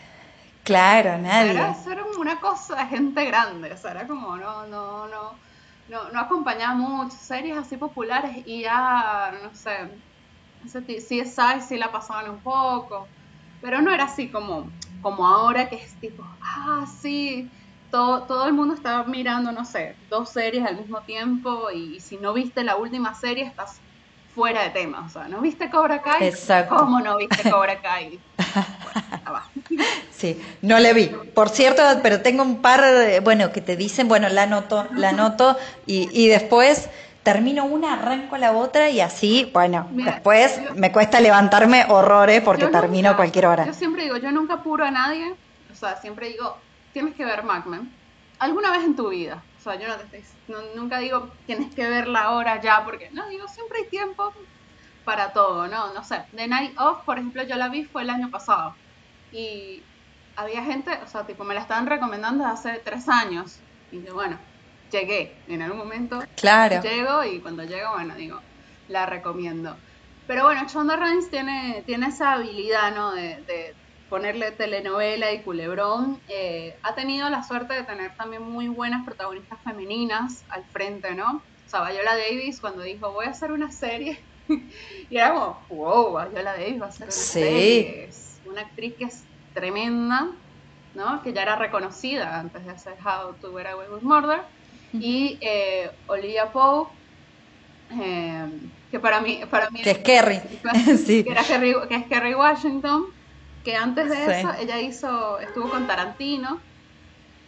Claro, 0.63 1.17
nadie. 1.17 1.51
Era, 1.51 1.71
eso 1.71 1.91
era 1.91 2.03
una 2.19 2.39
cosa 2.39 2.75
de 2.75 2.85
gente 2.85 3.25
grande, 3.25 3.73
o 3.73 3.77
sea, 3.77 3.91
era 3.91 4.07
como, 4.07 4.37
no, 4.37 4.67
no, 4.67 5.07
no, 5.07 5.39
no, 5.87 6.11
no 6.11 6.19
acompañaba 6.19 6.75
mucho, 6.75 7.17
series 7.17 7.57
así 7.57 7.77
populares 7.77 8.43
y 8.45 8.61
ya, 8.61 9.31
no 9.41 9.53
sé, 9.55 10.01
CSI 10.67 11.61
sí 11.67 11.77
la 11.77 11.91
pasaban 11.91 12.29
un 12.29 12.41
poco, 12.43 13.09
pero 13.59 13.81
no 13.81 13.91
era 13.91 14.03
así 14.05 14.29
como, 14.29 14.71
como 15.01 15.25
ahora 15.25 15.67
que 15.69 15.77
es 15.77 15.97
tipo, 15.99 16.23
ah, 16.41 16.85
sí, 17.01 17.51
todo, 17.89 18.27
todo 18.27 18.45
el 18.45 18.53
mundo 18.53 18.75
está 18.75 19.03
mirando, 19.05 19.51
no 19.51 19.65
sé, 19.65 19.97
dos 20.01 20.31
series 20.31 20.65
al 20.65 20.77
mismo 20.77 21.03
tiempo 21.03 21.71
y, 21.73 21.99
si 22.01 22.17
no 22.17 22.33
viste 22.33 22.63
la 22.63 22.75
última 22.75 23.15
serie 23.15 23.45
estás 23.45 23.81
fuera 24.39 24.63
de 24.63 24.69
tema, 24.69 25.03
o 25.05 25.09
sea, 25.09 25.27
¿no 25.27 25.41
viste 25.41 25.69
Cobra 25.69 26.01
Kai? 26.01 26.25
Exacto. 26.25 26.73
¿Cómo 26.77 27.01
no 27.01 27.17
viste 27.17 27.49
Cobra 27.49 27.81
Kai? 27.81 28.19
Sí, 30.11 30.41
no 30.61 30.79
le 30.79 30.93
vi. 30.93 31.05
Por 31.33 31.47
cierto, 31.47 31.81
pero 32.03 32.21
tengo 32.21 32.43
un 32.43 32.61
par, 32.61 32.81
de, 32.81 33.21
bueno, 33.21 33.53
que 33.53 33.61
te 33.61 33.77
dicen, 33.77 34.09
bueno, 34.09 34.27
la 34.27 34.47
noto, 34.47 34.85
la 34.91 35.13
noto 35.13 35.55
y, 35.85 36.09
y 36.11 36.27
después 36.27 36.89
termino 37.23 37.63
una, 37.63 37.93
arranco 37.93 38.35
la 38.37 38.51
otra 38.51 38.89
y 38.89 38.99
así, 38.99 39.49
bueno, 39.53 39.87
después 39.91 40.59
me 40.75 40.91
cuesta 40.91 41.21
levantarme 41.21 41.85
horrores 41.87 42.41
porque 42.41 42.67
termino 42.67 43.15
cualquier 43.15 43.45
hora. 43.45 43.65
Yo 43.65 43.73
siempre 43.73 44.03
digo, 44.03 44.17
yo 44.17 44.31
nunca 44.31 44.55
apuro 44.55 44.83
a 44.83 44.91
nadie, 44.91 45.35
o 45.71 45.75
sea, 45.75 45.95
siempre 45.95 46.29
digo, 46.29 46.57
tienes 46.91 47.15
que 47.15 47.23
ver 47.23 47.43
Macman 47.43 47.89
alguna 48.39 48.71
vez 48.71 48.83
en 48.83 48.95
tu 48.95 49.09
vida. 49.09 49.41
O 49.59 49.61
sea, 49.61 49.75
yo 49.75 49.89
no 49.89 49.95
te 49.97 50.23
nunca 50.73 50.99
digo, 50.99 51.31
tienes 51.45 51.75
que 51.75 51.87
verla 51.87 52.23
ahora 52.23 52.61
ya, 52.61 52.85
porque 52.85 53.09
no, 53.11 53.27
digo, 53.27 53.47
siempre 53.49 53.79
hay 53.79 53.85
tiempo 53.87 54.33
para 55.03 55.33
todo, 55.33 55.67
¿no? 55.67 55.93
No 55.93 56.03
sé, 56.03 56.23
The 56.33 56.47
Night 56.47 56.79
Of, 56.79 57.03
por 57.03 57.17
ejemplo, 57.17 57.43
yo 57.43 57.57
la 57.57 57.67
vi 57.67 57.83
fue 57.83 58.03
el 58.03 58.09
año 58.09 58.31
pasado 58.31 58.73
y 59.33 59.83
había 60.37 60.63
gente, 60.63 60.91
o 61.03 61.07
sea, 61.07 61.25
tipo, 61.27 61.43
me 61.43 61.53
la 61.53 61.61
estaban 61.61 61.87
recomendando 61.87 62.45
hace 62.45 62.81
tres 62.85 63.09
años 63.09 63.59
y 63.91 64.01
yo, 64.01 64.13
bueno, 64.13 64.39
llegué 64.91 65.35
en 65.47 65.61
algún 65.61 65.79
momento. 65.79 66.23
Claro. 66.37 66.81
Llego 66.81 67.23
y 67.25 67.39
cuando 67.39 67.63
llego, 67.63 67.91
bueno, 67.91 68.15
digo, 68.15 68.39
la 68.87 69.05
recomiendo. 69.05 69.75
Pero 70.27 70.43
bueno, 70.43 70.61
Chonda 70.67 70.95
Rhimes 70.95 71.29
tiene, 71.29 71.83
tiene 71.85 72.07
esa 72.07 72.33
habilidad, 72.33 72.95
¿no? 72.95 73.11
De, 73.11 73.75
ponerle 74.09 74.51
telenovela 74.51 75.31
y 75.31 75.41
culebrón. 75.41 76.19
Eh, 76.27 76.75
ha 76.83 76.95
tenido 76.95 77.29
la 77.29 77.43
suerte 77.43 77.73
de 77.73 77.83
tener 77.83 78.15
también 78.15 78.43
muy 78.43 78.67
buenas 78.67 79.05
protagonistas 79.05 79.59
femeninas 79.63 80.43
al 80.49 80.65
frente, 80.65 81.13
¿no? 81.15 81.41
O 81.65 81.69
sea, 81.69 81.89
Viola 81.89 82.17
Davis 82.17 82.59
cuando 82.59 82.81
dijo, 82.81 83.11
voy 83.11 83.27
a 83.27 83.29
hacer 83.29 83.51
una 83.51 83.71
serie. 83.71 84.19
y 85.09 85.17
era 85.17 85.33
como, 85.33 85.59
wow, 85.69 86.29
Viola 86.29 86.53
Davis 86.53 86.81
va 86.81 86.85
a 86.87 86.89
hacer 86.89 87.03
una 87.03 87.11
serie. 87.11 88.05
Es 88.05 88.41
una 88.45 88.61
actriz 88.61 88.95
que 88.95 89.05
es 89.05 89.23
tremenda, 89.53 90.29
¿no? 90.95 91.21
Que 91.21 91.33
ya 91.33 91.43
era 91.43 91.55
reconocida 91.55 92.39
antes 92.39 92.65
de 92.65 92.71
hacer 92.71 92.95
How 93.05 93.33
to 93.41 93.55
Get 93.55 93.67
Away 93.67 93.87
with 93.89 94.01
Murder 94.01 94.41
y 94.93 95.37
eh, 95.41 95.91
Olivia 96.07 96.51
Poe, 96.51 96.87
eh, 97.91 98.49
que 98.91 98.99
para 98.99 99.21
mí, 99.21 99.41
para 99.49 99.69
mí 99.69 99.81
que 99.81 99.91
es 99.91 99.97
Kerry, 99.99 100.41
sí. 101.05 101.23
que, 101.89 101.95
es 101.95 102.05
Kerry 102.07 102.33
Washington, 102.33 103.05
que 103.63 103.75
antes 103.75 104.09
de 104.09 104.25
eso 104.27 104.49
ella 104.59 104.79
hizo, 104.79 105.39
estuvo 105.39 105.69
con 105.69 105.87
Tarantino, 105.87 106.61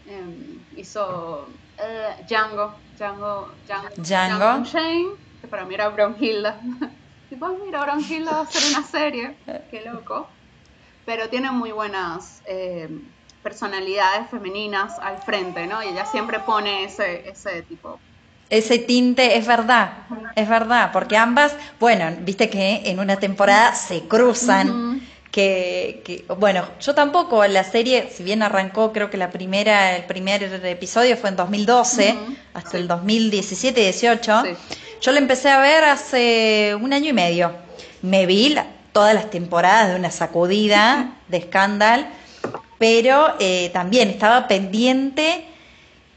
em, 0.05 0.65
hizo 0.71 1.61
eh, 1.77 2.15
Django, 2.27 2.83
Django, 2.97 3.61
Django, 3.65 3.89
Django, 3.97 4.63
Shane, 4.65 5.09
que 5.41 5.47
para 5.47 5.65
mí 5.65 5.75
era 5.75 5.89
Bromhilda. 5.89 6.61
tipo, 7.29 7.47
mira, 7.65 7.81
Bromhilda 7.81 8.31
va 8.31 8.39
a 8.39 8.43
hacer 8.43 8.61
una 8.71 8.87
serie, 8.87 9.39
qué 9.69 9.81
loco. 9.81 10.37
Pero 11.05 11.29
tiene 11.29 11.51
muy 11.51 11.71
buenas 11.71 12.41
em, 12.45 13.13
personalidades 13.41 14.29
femeninas 14.29 14.99
al 14.99 15.17
frente, 15.19 15.65
¿no? 15.67 15.81
Y 15.83 15.87
ella 15.87 16.05
siempre 16.05 16.39
pone 16.41 16.85
ese, 16.85 17.27
ese 17.27 17.63
tipo. 17.63 18.03
Ese 18.49 18.79
tinte, 18.79 19.37
es 19.37 19.47
verdad, 19.47 20.07
es 20.35 20.47
verdad, 20.49 20.91
porque 20.91 21.15
ambas, 21.15 21.55
bueno, 21.79 22.05
viste 22.21 22.49
que 22.49 22.81
en 22.85 22.99
una 22.99 23.15
temporada 23.17 23.73
se 23.73 24.07
cruzan. 24.07 25.01
Que, 25.31 26.25
bueno, 26.37 26.67
yo 26.81 26.93
tampoco, 26.93 27.45
la 27.47 27.63
serie, 27.63 28.09
si 28.13 28.21
bien 28.21 28.43
arrancó, 28.43 28.91
creo 28.91 29.09
que 29.09 29.17
la 29.17 29.29
primera, 29.29 29.95
el 29.95 30.03
primer 30.03 30.43
episodio 30.43 31.15
fue 31.15 31.29
en 31.29 31.37
2012, 31.37 32.15
hasta 32.53 32.77
el 32.77 32.89
2017-18, 32.89 34.57
yo 35.01 35.11
la 35.11 35.17
empecé 35.17 35.49
a 35.49 35.61
ver 35.61 35.85
hace 35.85 36.75
un 36.79 36.91
año 36.91 37.09
y 37.09 37.13
medio. 37.13 37.53
Me 38.01 38.25
vi 38.25 38.55
todas 38.91 39.15
las 39.15 39.29
temporadas 39.29 39.89
de 39.89 39.95
una 39.95 40.11
sacudida 40.11 41.13
de 41.29 41.37
escándalo 41.37 42.07
pero 42.81 43.35
eh, 43.39 43.69
también 43.71 44.09
estaba 44.09 44.47
pendiente. 44.47 45.45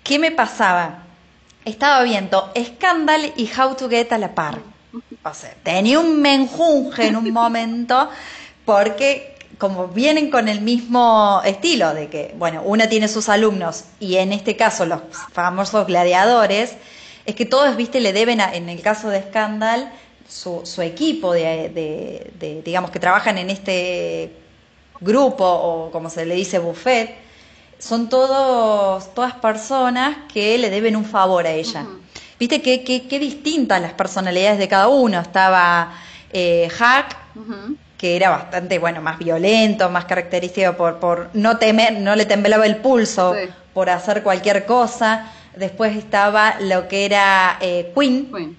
¿Qué 0.03 0.19
me 0.19 0.31
pasaba? 0.31 1.03
Estaba 1.63 2.03
viendo 2.03 2.51
Scandal 2.59 3.35
y 3.37 3.51
How 3.55 3.75
to 3.75 3.87
Get 3.91 4.11
a 4.13 4.17
la 4.17 4.35
par. 4.35 4.61
O 5.23 5.35
sea, 5.35 5.55
tenía 5.63 6.01
un 6.01 6.23
menjunje 6.23 7.09
en 7.09 7.17
un 7.17 7.31
momento 7.31 8.09
porque 8.65 9.35
como 9.59 9.89
vienen 9.89 10.31
con 10.31 10.49
el 10.49 10.61
mismo 10.61 11.41
estilo 11.45 11.95
de 11.95 12.09
que, 12.09 12.35
bueno, 12.37 12.63
una 12.65 12.89
tiene 12.89 13.09
sus 13.09 13.29
alumnos 13.29 13.85
y 14.01 14.17
en 14.17 14.33
este 14.33 14.57
caso 14.57 14.85
los 14.85 15.01
famosos 15.33 15.87
gladiadores, 15.87 16.75
es 17.25 17.35
que 17.35 17.47
todos, 17.47 17.77
viste, 17.77 18.01
le 18.01 18.13
deben, 18.13 18.41
en 18.41 18.69
el 18.69 18.83
caso 18.83 19.09
de 19.09 19.23
Scandal, 19.23 19.93
su, 20.29 20.63
su 20.65 20.83
equipo 20.83 21.33
de, 21.33 22.31
de, 22.39 22.63
digamos, 22.65 22.91
que 22.91 22.99
trabajan 22.99 23.39
en 23.39 23.51
este 23.51 24.33
grupo 25.01 25.45
o 25.45 25.91
como 25.91 26.11
se 26.11 26.27
le 26.27 26.35
dice 26.35 26.59
buffet, 26.59 27.17
son 27.79 28.09
todos, 28.09 29.13
todas 29.15 29.35
personas 29.35 30.17
que 30.33 30.57
le 30.59 30.71
deben 30.71 30.97
un 30.97 31.05
favor 31.05 31.47
a 31.47 31.51
ella. 31.51 31.87
Viste 32.39 32.63
qué 32.63 32.83
que, 32.83 33.19
distintas 33.19 33.81
las 33.81 33.93
personalidades 33.93 34.59
de 34.59 34.69
cada 34.69 34.89
uno. 34.89 35.21
Estaba 35.21 35.95
eh, 36.33 36.69
Hack, 36.79 37.17
que 37.99 38.17
era 38.17 38.31
bastante, 38.31 38.79
bueno, 38.79 39.01
más 39.01 39.19
violento, 39.19 39.89
más 39.91 40.05
característico 40.05 40.75
por, 40.75 40.99
por 40.99 41.31
no 41.33 41.59
temer, 41.59 42.01
no 42.01 42.17
le 42.17 42.27
temblaba 42.27 42.67
el 42.67 42.77
pulso 42.77 43.35
por 43.73 43.91
hacer 43.91 44.23
cualquier 44.23 44.67
cosa. 44.67 45.31
Después 45.57 45.97
estaba 45.97 46.57
lo 46.61 46.89
que 46.89 47.05
era 47.05 47.59
eh, 47.61 47.93
Queen, 47.97 48.57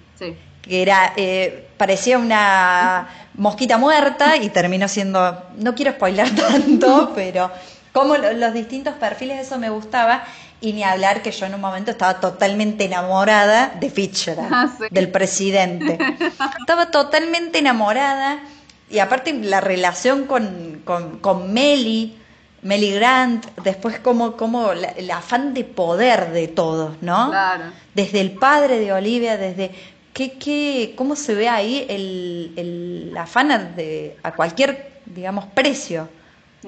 que 0.62 0.82
era, 0.82 1.12
eh, 1.16 1.68
parecía 1.76 2.18
una 2.18 3.08
mosquita 3.34 3.78
muerta 3.78 4.36
y 4.36 4.48
terminó 4.48 4.88
siendo, 4.88 5.42
no 5.58 5.74
quiero 5.74 5.92
spoiler 5.92 6.34
tanto, 6.34 7.12
pero 7.14 7.50
como 7.92 8.16
los 8.16 8.52
distintos 8.52 8.94
perfiles, 8.94 9.46
eso 9.46 9.58
me 9.58 9.70
gustaba. 9.70 10.24
Y 10.58 10.72
ni 10.72 10.82
hablar 10.82 11.20
que 11.20 11.32
yo 11.32 11.44
en 11.44 11.54
un 11.54 11.60
momento 11.60 11.90
estaba 11.90 12.18
totalmente 12.18 12.84
enamorada 12.84 13.74
de 13.78 13.90
Fischer, 13.90 14.38
ah, 14.40 14.70
del 14.90 15.10
presidente. 15.10 15.98
Estaba 16.60 16.90
totalmente 16.90 17.58
enamorada. 17.58 18.40
Y 18.88 18.98
aparte 19.00 19.32
la 19.32 19.60
relación 19.60 20.26
con, 20.26 20.82
con, 20.84 21.18
con 21.18 21.52
Meli, 21.52 22.16
Meli 22.62 22.92
Grant, 22.92 23.46
después 23.62 23.98
como, 23.98 24.36
como 24.36 24.72
el 24.72 25.10
afán 25.10 25.54
de 25.54 25.64
poder 25.64 26.32
de 26.32 26.48
todos, 26.48 27.02
¿no? 27.02 27.30
Claro. 27.30 27.64
Desde 27.94 28.20
el 28.20 28.32
padre 28.32 28.78
de 28.78 28.92
Olivia, 28.92 29.36
desde 29.36 29.72
¿Qué, 30.16 30.38
qué, 30.38 30.94
¿Cómo 30.96 31.14
se 31.14 31.34
ve 31.34 31.46
ahí 31.46 31.84
el, 31.90 32.54
el 32.56 33.16
afán 33.18 33.76
de, 33.76 34.16
a 34.22 34.32
cualquier, 34.32 35.02
digamos, 35.04 35.44
precio? 35.44 36.08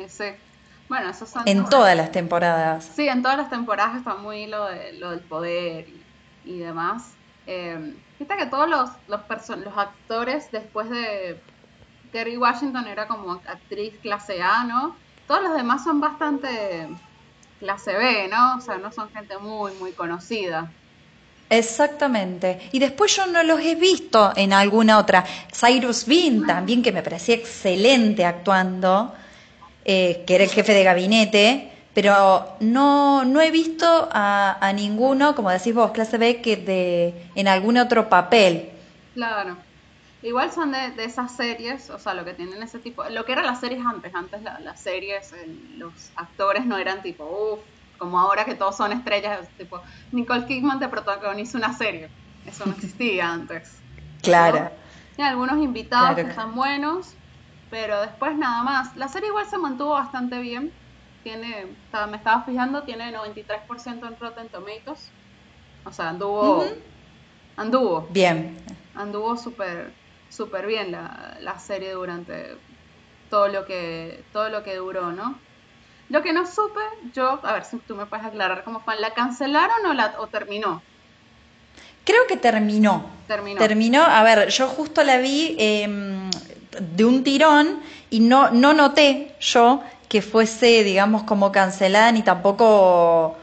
Sí. 0.06 0.24
Bueno, 0.86 1.08
eso 1.08 1.24
son 1.24 1.48
En 1.48 1.64
todas 1.64 1.96
las 1.96 2.12
temporadas. 2.12 2.90
Sí, 2.94 3.08
en 3.08 3.22
todas 3.22 3.38
las 3.38 3.48
temporadas 3.48 3.96
está 3.96 4.16
muy 4.16 4.46
lo, 4.46 4.66
de, 4.66 4.92
lo 4.98 5.12
del 5.12 5.20
poder 5.20 5.86
y, 6.44 6.58
demás. 6.58 7.12
Eh, 7.46 7.94
Fíjate 8.18 8.44
que 8.44 8.50
todos 8.50 8.68
los, 8.68 8.90
los, 9.08 9.20
los 9.60 9.78
actores 9.78 10.50
después 10.52 10.90
de 10.90 11.40
Kerry 12.12 12.36
Washington 12.36 12.86
era 12.86 13.06
como 13.06 13.32
actriz 13.32 13.94
clase 14.02 14.42
A, 14.42 14.64
¿no? 14.64 14.96
Todos 15.26 15.42
los 15.42 15.54
demás 15.54 15.84
son 15.84 16.00
bastante 16.00 16.88
clase 17.60 17.92
B, 17.94 18.28
¿no? 18.28 18.56
O 18.56 18.60
sea, 18.60 18.78
no 18.78 18.92
son 18.92 19.10
gente 19.10 19.38
muy, 19.38 19.72
muy 19.74 19.92
conocida. 19.92 20.70
Exactamente. 21.50 22.68
Y 22.72 22.78
después 22.78 23.16
yo 23.16 23.26
no 23.26 23.42
los 23.42 23.60
he 23.60 23.74
visto 23.74 24.32
en 24.36 24.52
alguna 24.52 24.98
otra. 24.98 25.24
Cyrus 25.52 26.06
Bean 26.06 26.46
también, 26.46 26.82
que 26.82 26.92
me 26.92 27.02
parecía 27.02 27.34
excelente 27.34 28.24
actuando, 28.24 29.14
eh, 29.84 30.24
que 30.26 30.34
era 30.34 30.44
el 30.44 30.50
jefe 30.50 30.74
de 30.74 30.84
gabinete, 30.84 31.72
pero 31.94 32.56
no, 32.60 33.24
no 33.24 33.40
he 33.40 33.50
visto 33.50 34.08
a, 34.12 34.72
ninguno, 34.74 35.34
como 35.34 35.50
decís 35.50 35.74
vos, 35.74 35.90
clase 35.90 36.18
B, 36.18 36.40
que 36.42 36.56
de, 36.56 37.30
en 37.34 37.48
algún 37.48 37.78
otro 37.78 38.08
papel. 38.08 38.70
Claro. 39.14 39.56
Igual 40.20 40.50
son 40.50 40.72
de, 40.72 40.92
esas 41.04 41.36
series, 41.36 41.90
o 41.90 41.98
sea, 41.98 42.14
lo 42.14 42.24
que 42.24 42.34
tienen 42.34 42.60
ese 42.62 42.80
tipo, 42.80 43.04
lo 43.08 43.24
que 43.24 43.32
eran 43.32 43.46
las 43.46 43.60
series 43.60 43.84
antes, 43.84 44.12
antes 44.14 44.42
las 44.42 44.82
series, 44.82 45.30
los 45.76 46.12
actores 46.16 46.66
no 46.66 46.76
eran 46.76 47.02
tipo, 47.02 47.24
uff, 47.24 47.68
como 47.98 48.18
ahora 48.18 48.44
que 48.44 48.56
todos 48.56 48.76
son 48.76 48.92
estrellas, 48.92 49.54
tipo, 49.56 49.80
Nicole 50.10 50.46
Kidman 50.46 50.80
te 50.80 50.88
protagoniza 50.88 51.58
una 51.58 51.72
serie. 51.72 52.12
Eso 52.44 52.66
no 52.66 52.72
existía 52.72 53.30
antes. 53.32 53.84
Claro. 54.22 54.72
Tiene 55.14 55.30
algunos 55.30 55.58
invitados 55.58 56.16
que 56.16 56.22
están 56.22 56.54
buenos, 56.54 57.18
pero 57.68 58.00
después 58.00 58.36
nada 58.36 58.62
más. 58.62 58.96
La 58.96 59.08
serie 59.08 59.28
igual 59.28 59.46
se 59.46 59.58
mantuvo 59.58 59.90
bastante 59.90 60.38
bien. 60.38 60.72
Tiene, 61.22 61.76
me 62.08 62.16
estaba 62.16 62.44
fijando, 62.44 62.84
tiene 62.84 63.12
93% 63.12 64.06
en 64.06 64.16
Rotten 64.18 64.48
Tomatoes. 64.48 65.14
O 65.84 65.92
sea, 65.92 66.08
anduvo. 66.10 66.64
Anduvo. 67.56 68.08
Bien. 68.10 68.64
Anduvo 68.94 69.36
súper 69.36 69.98
súper 70.30 70.66
bien 70.66 70.92
la, 70.92 71.36
la, 71.40 71.58
serie 71.58 71.92
durante 71.92 72.56
todo 73.30 73.48
lo 73.48 73.64
que 73.64 74.22
todo 74.32 74.48
lo 74.48 74.62
que 74.62 74.76
duró, 74.76 75.12
¿no? 75.12 75.38
Lo 76.08 76.22
que 76.22 76.32
no 76.32 76.46
supe, 76.46 76.80
yo, 77.12 77.38
a 77.42 77.52
ver 77.52 77.64
si 77.64 77.76
tú 77.78 77.94
me 77.94 78.06
puedes 78.06 78.24
aclarar 78.24 78.64
cómo 78.64 78.80
fue, 78.80 78.98
¿la 78.98 79.12
cancelaron 79.12 79.84
o, 79.86 79.92
la, 79.92 80.14
o 80.18 80.26
terminó? 80.26 80.82
Creo 82.04 82.26
que 82.26 82.38
terminó. 82.38 83.04
Terminó. 83.26 83.58
Terminó, 83.58 84.02
a 84.02 84.22
ver, 84.22 84.48
yo 84.48 84.66
justo 84.68 85.04
la 85.04 85.18
vi 85.18 85.54
em, 85.58 86.30
de 86.80 87.04
un 87.04 87.22
tirón 87.22 87.80
y 88.08 88.20
no, 88.20 88.50
no 88.50 88.72
noté 88.72 89.34
yo 89.40 89.82
que 90.08 90.22
fuese, 90.22 90.84
digamos, 90.84 91.24
como 91.24 91.52
cancelada 91.52 92.10
ni 92.12 92.22
tampoco 92.22 93.36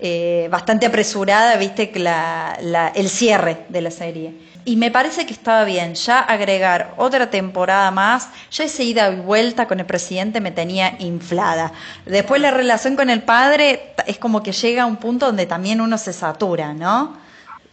eh, 0.00 0.48
bastante 0.50 0.86
apresurada, 0.86 1.56
viste, 1.56 1.90
la, 1.96 2.56
la, 2.60 2.88
el 2.88 3.08
cierre 3.08 3.66
de 3.68 3.80
la 3.80 3.90
serie. 3.90 4.34
Y 4.66 4.76
me 4.76 4.90
parece 4.90 5.26
que 5.26 5.34
estaba 5.34 5.64
bien, 5.64 5.94
ya 5.94 6.20
agregar 6.20 6.94
otra 6.96 7.28
temporada 7.28 7.90
más, 7.90 8.28
ya 8.50 8.64
esa 8.64 8.82
ida 8.82 9.10
y 9.10 9.16
vuelta 9.16 9.66
con 9.66 9.78
el 9.78 9.84
presidente 9.84 10.40
me 10.40 10.52
tenía 10.52 10.96
inflada. 11.00 11.72
Después 12.06 12.40
la 12.40 12.50
relación 12.50 12.96
con 12.96 13.10
el 13.10 13.22
padre 13.22 13.94
es 14.06 14.16
como 14.16 14.42
que 14.42 14.52
llega 14.52 14.84
a 14.84 14.86
un 14.86 14.96
punto 14.96 15.26
donde 15.26 15.44
también 15.44 15.82
uno 15.82 15.98
se 15.98 16.14
satura, 16.14 16.72
¿no? 16.72 17.18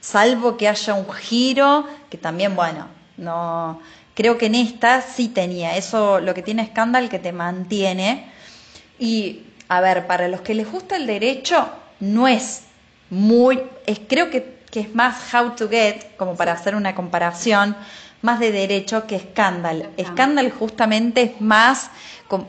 Salvo 0.01 0.57
que 0.57 0.67
haya 0.67 0.93
un 0.93 1.09
giro, 1.13 1.87
que 2.09 2.17
también, 2.17 2.55
bueno, 2.55 2.87
no... 3.17 3.79
Creo 4.13 4.37
que 4.37 4.47
en 4.47 4.55
esta 4.55 5.01
sí 5.01 5.29
tenía, 5.29 5.77
eso 5.77 6.19
lo 6.19 6.33
que 6.33 6.43
tiene 6.43 6.63
escándalo 6.63 7.07
que 7.07 7.17
te 7.17 7.31
mantiene. 7.31 8.29
Y, 8.99 9.43
a 9.69 9.79
ver, 9.79 10.05
para 10.05 10.27
los 10.27 10.41
que 10.41 10.53
les 10.53 10.69
gusta 10.69 10.97
el 10.97 11.07
derecho, 11.07 11.69
no 12.01 12.27
es 12.27 12.63
muy, 13.09 13.63
es, 13.85 14.01
creo 14.07 14.29
que 14.29 14.60
que 14.71 14.79
es 14.79 14.95
más 14.95 15.33
How 15.33 15.51
to 15.51 15.69
Get, 15.69 16.15
como 16.17 16.35
para 16.35 16.53
hacer 16.53 16.75
una 16.75 16.95
comparación, 16.95 17.75
más 18.21 18.39
de 18.39 18.51
derecho 18.51 19.05
que 19.05 19.19
Scandal. 19.19 19.89
Scandal 19.99 20.51
justamente 20.51 21.21
es 21.23 21.41
más 21.41 21.89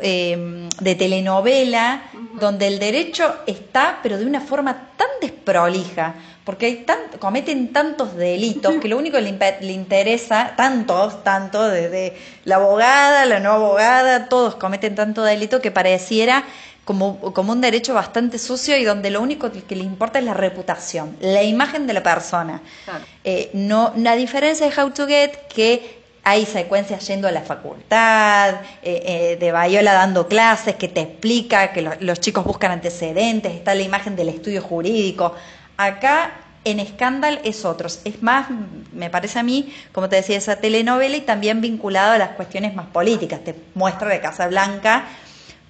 eh, 0.01 0.69
de 0.81 0.95
telenovela, 0.95 2.03
donde 2.39 2.69
el 2.69 2.79
derecho 2.79 3.35
está, 3.47 3.99
pero 4.03 4.19
de 4.19 4.27
una 4.27 4.41
forma 4.41 4.91
tan 4.97 5.09
desprolija, 5.21 6.15
porque 6.45 6.67
hay 6.67 6.77
tan, 6.85 6.99
cometen 7.19 7.73
tantos 7.73 8.15
delitos 8.15 8.75
que 8.81 8.89
lo 8.89 8.99
único 8.99 9.17
que 9.17 9.23
le, 9.23 9.57
le 9.61 9.73
interesa, 9.73 10.55
tantos, 10.57 11.25
tanto, 11.25 11.69
desde 11.69 12.17
la 12.45 12.57
abogada, 12.57 13.25
la 13.27 13.41
no 13.41 13.53
abogada, 13.53 14.29
todos 14.29 14.55
cometen 14.55 14.95
tanto 14.95 15.23
delito 15.23 15.61
que 15.61 15.71
pareciera 15.71 16.45
como, 16.85 17.33
como 17.33 17.53
un 17.53 17.61
derecho 17.61 17.95
bastante 17.95 18.39
sucio 18.39 18.77
y 18.77 18.85
donde 18.85 19.11
lo 19.11 19.21
único 19.21 19.51
que 19.53 19.77
le 19.77 19.85
importa 19.85 20.19
es 20.19 20.25
la 20.25 20.35
reputación, 20.35 21.17
la 21.21 21.43
imagen 21.43 21.87
de 21.87 21.93
la 21.93 22.03
persona. 22.03 22.61
Eh, 23.23 23.51
no, 23.55 23.93
la 23.97 24.17
diferencia 24.17 24.69
de 24.69 24.81
How 24.81 24.91
to 24.91 25.07
Get 25.07 25.47
que 25.55 26.03
hay 26.25 26.47
secuencias 26.47 27.07
yendo 27.07 27.27
a 27.27 27.33
la 27.33 27.43
facultad, 27.43 28.55
eh, 28.83 29.03
eh, 29.05 29.37
de 29.39 29.53
Bayola 29.53 29.93
dando 29.93 30.29
clases, 30.29 30.77
que 30.77 30.89
te 30.89 31.01
explica 31.01 31.73
que 31.73 31.83
los 32.01 32.21
chicos 32.21 32.45
buscan 32.45 32.71
antecedentes, 32.71 33.53
está 33.53 33.75
la 33.75 33.83
imagen 33.83 34.15
del 34.15 34.29
estudio 34.29 34.63
jurídico. 34.63 35.35
Acá 35.77 36.33
en 36.65 36.85
Scandal 36.87 37.41
es 37.43 37.65
otros. 37.65 38.01
Es 38.05 38.23
más, 38.23 38.47
me 38.93 39.11
parece 39.11 39.41
a 39.41 39.43
mí, 39.43 39.73
como 39.91 40.09
te 40.09 40.17
decía, 40.17 40.37
esa 40.37 40.57
telenovela 40.57 41.17
y 41.17 41.23
también 41.23 41.61
vinculado 41.61 42.13
a 42.13 42.19
las 42.19 42.31
cuestiones 42.31 42.75
más 42.75 42.87
políticas. 42.87 43.43
Te 43.43 43.57
muestra 43.75 44.09
de 44.09 44.21
Casa 44.21 44.47
Blanca 44.47 45.07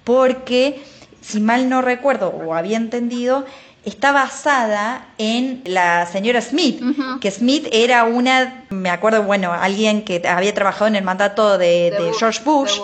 porque 0.03 0.83
si 1.23 1.39
mal 1.39 1.69
no 1.69 1.81
recuerdo 1.81 2.29
o 2.29 2.53
había 2.53 2.77
entendido, 2.77 3.45
está 3.85 4.11
basada 4.11 5.07
en 5.17 5.61
la 5.65 6.05
señora 6.05 6.41
Smith, 6.41 6.81
que 7.19 7.31
Smith 7.31 7.67
era 7.71 8.05
una, 8.05 8.65
me 8.69 8.89
acuerdo, 8.89 9.23
bueno, 9.23 9.53
alguien 9.53 10.03
que 10.03 10.21
había 10.27 10.53
trabajado 10.53 10.87
en 10.87 10.95
el 10.95 11.03
mandato 11.03 11.57
de, 11.57 12.11
George 12.17 12.41
Bush. 12.43 12.79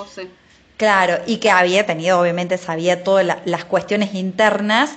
Claro, 0.77 1.17
y 1.27 1.37
que 1.37 1.51
había 1.51 1.85
tenido, 1.85 2.21
obviamente, 2.21 2.57
sabía 2.57 3.03
todas 3.03 3.25
las 3.43 3.65
cuestiones 3.65 4.15
internas 4.15 4.91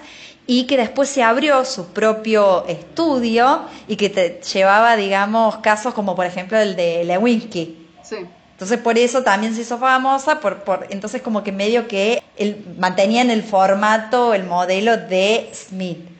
y 0.46 0.64
que 0.64 0.76
después 0.76 1.08
se 1.08 1.24
abrió 1.24 1.64
su 1.64 1.92
propio 1.92 2.64
estudio 2.66 3.62
y 3.88 3.96
que 3.96 4.08
te 4.08 4.40
llevaba, 4.52 4.96
digamos, 4.96 5.56
casos 5.58 5.92
como 5.94 6.14
por 6.14 6.26
ejemplo 6.26 6.58
el 6.58 6.76
de 6.76 7.04
Lewinsky. 7.04 7.88
Sí. 8.04 8.16
Entonces 8.52 8.78
por 8.78 8.96
eso 8.96 9.22
también 9.22 9.54
se 9.54 9.62
hizo 9.62 9.78
famosa, 9.78 10.40
por, 10.40 10.62
por, 10.62 10.86
entonces 10.90 11.20
como 11.20 11.42
que 11.42 11.50
medio 11.52 11.88
que 11.88 12.22
el, 12.36 12.64
mantenían 12.78 13.30
el 13.30 13.42
formato, 13.42 14.34
el 14.34 14.44
modelo 14.44 14.96
de 14.96 15.50
Smith. 15.52 16.12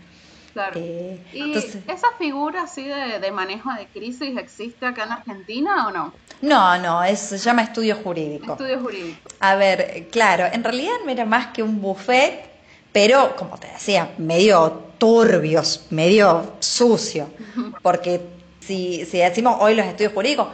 Claro. 0.53 0.73
Eh, 0.77 1.19
¿Y 1.33 1.55
esa 1.55 2.09
figura 2.19 2.65
así 2.65 2.85
de, 2.85 3.31
manejo 3.31 3.73
de 3.73 3.87
crisis 3.87 4.37
existe 4.37 4.85
acá 4.85 5.05
en 5.05 5.13
Argentina 5.13 5.87
o 5.87 5.91
no? 5.91 6.13
No, 6.43 6.79
no, 6.79 7.03
es, 7.03 7.21
se 7.21 7.39
llama 7.39 7.63
estudio 7.63 7.97
jurídico. 7.97 8.53
Estudio 8.53 8.81
jurídico. 8.81 9.19
A 9.41 9.55
ver, 9.55 10.09
claro, 10.11 10.45
en 10.53 10.63
realidad 10.63 10.93
no 11.05 11.11
era 11.11 11.25
más 11.25 11.49
que 11.49 11.63
un 11.63 11.81
buffet, 11.81 12.45
pero 12.93 13.35
como 13.37 13.57
te 13.57 13.69
decía, 13.69 14.11
medio 14.19 14.83
turbios, 14.99 15.87
medio 15.91 16.55
sucio. 16.61 17.31
Porque 17.83 18.21
si, 18.61 19.07
si 19.07 19.19
decimos 19.19 19.57
hoy 19.61 19.75
los 19.75 19.87
estudios 19.87 20.13
jurídicos, 20.13 20.49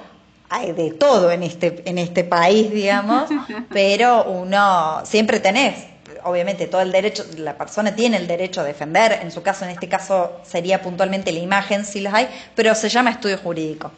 hay 0.50 0.72
de 0.72 0.92
todo 0.92 1.30
en 1.30 1.42
este, 1.42 1.82
en 1.84 1.98
este 1.98 2.24
país, 2.24 2.70
digamos, 2.70 3.30
pero 3.70 4.24
uno 4.24 5.04
siempre 5.04 5.40
tenés, 5.40 5.86
obviamente, 6.24 6.66
todo 6.66 6.80
el 6.80 6.92
derecho, 6.92 7.24
la 7.36 7.56
persona 7.56 7.94
tiene 7.94 8.16
el 8.16 8.26
derecho 8.26 8.62
a 8.62 8.64
defender, 8.64 9.20
en 9.22 9.30
su 9.30 9.42
caso, 9.42 9.64
en 9.64 9.70
este 9.70 9.88
caso 9.88 10.40
sería 10.44 10.82
puntualmente 10.82 11.32
la 11.32 11.40
imagen, 11.40 11.84
si 11.84 12.00
las 12.00 12.14
hay, 12.14 12.28
pero 12.54 12.74
se 12.74 12.88
llama 12.88 13.10
estudio 13.10 13.38
jurídico. 13.38 13.90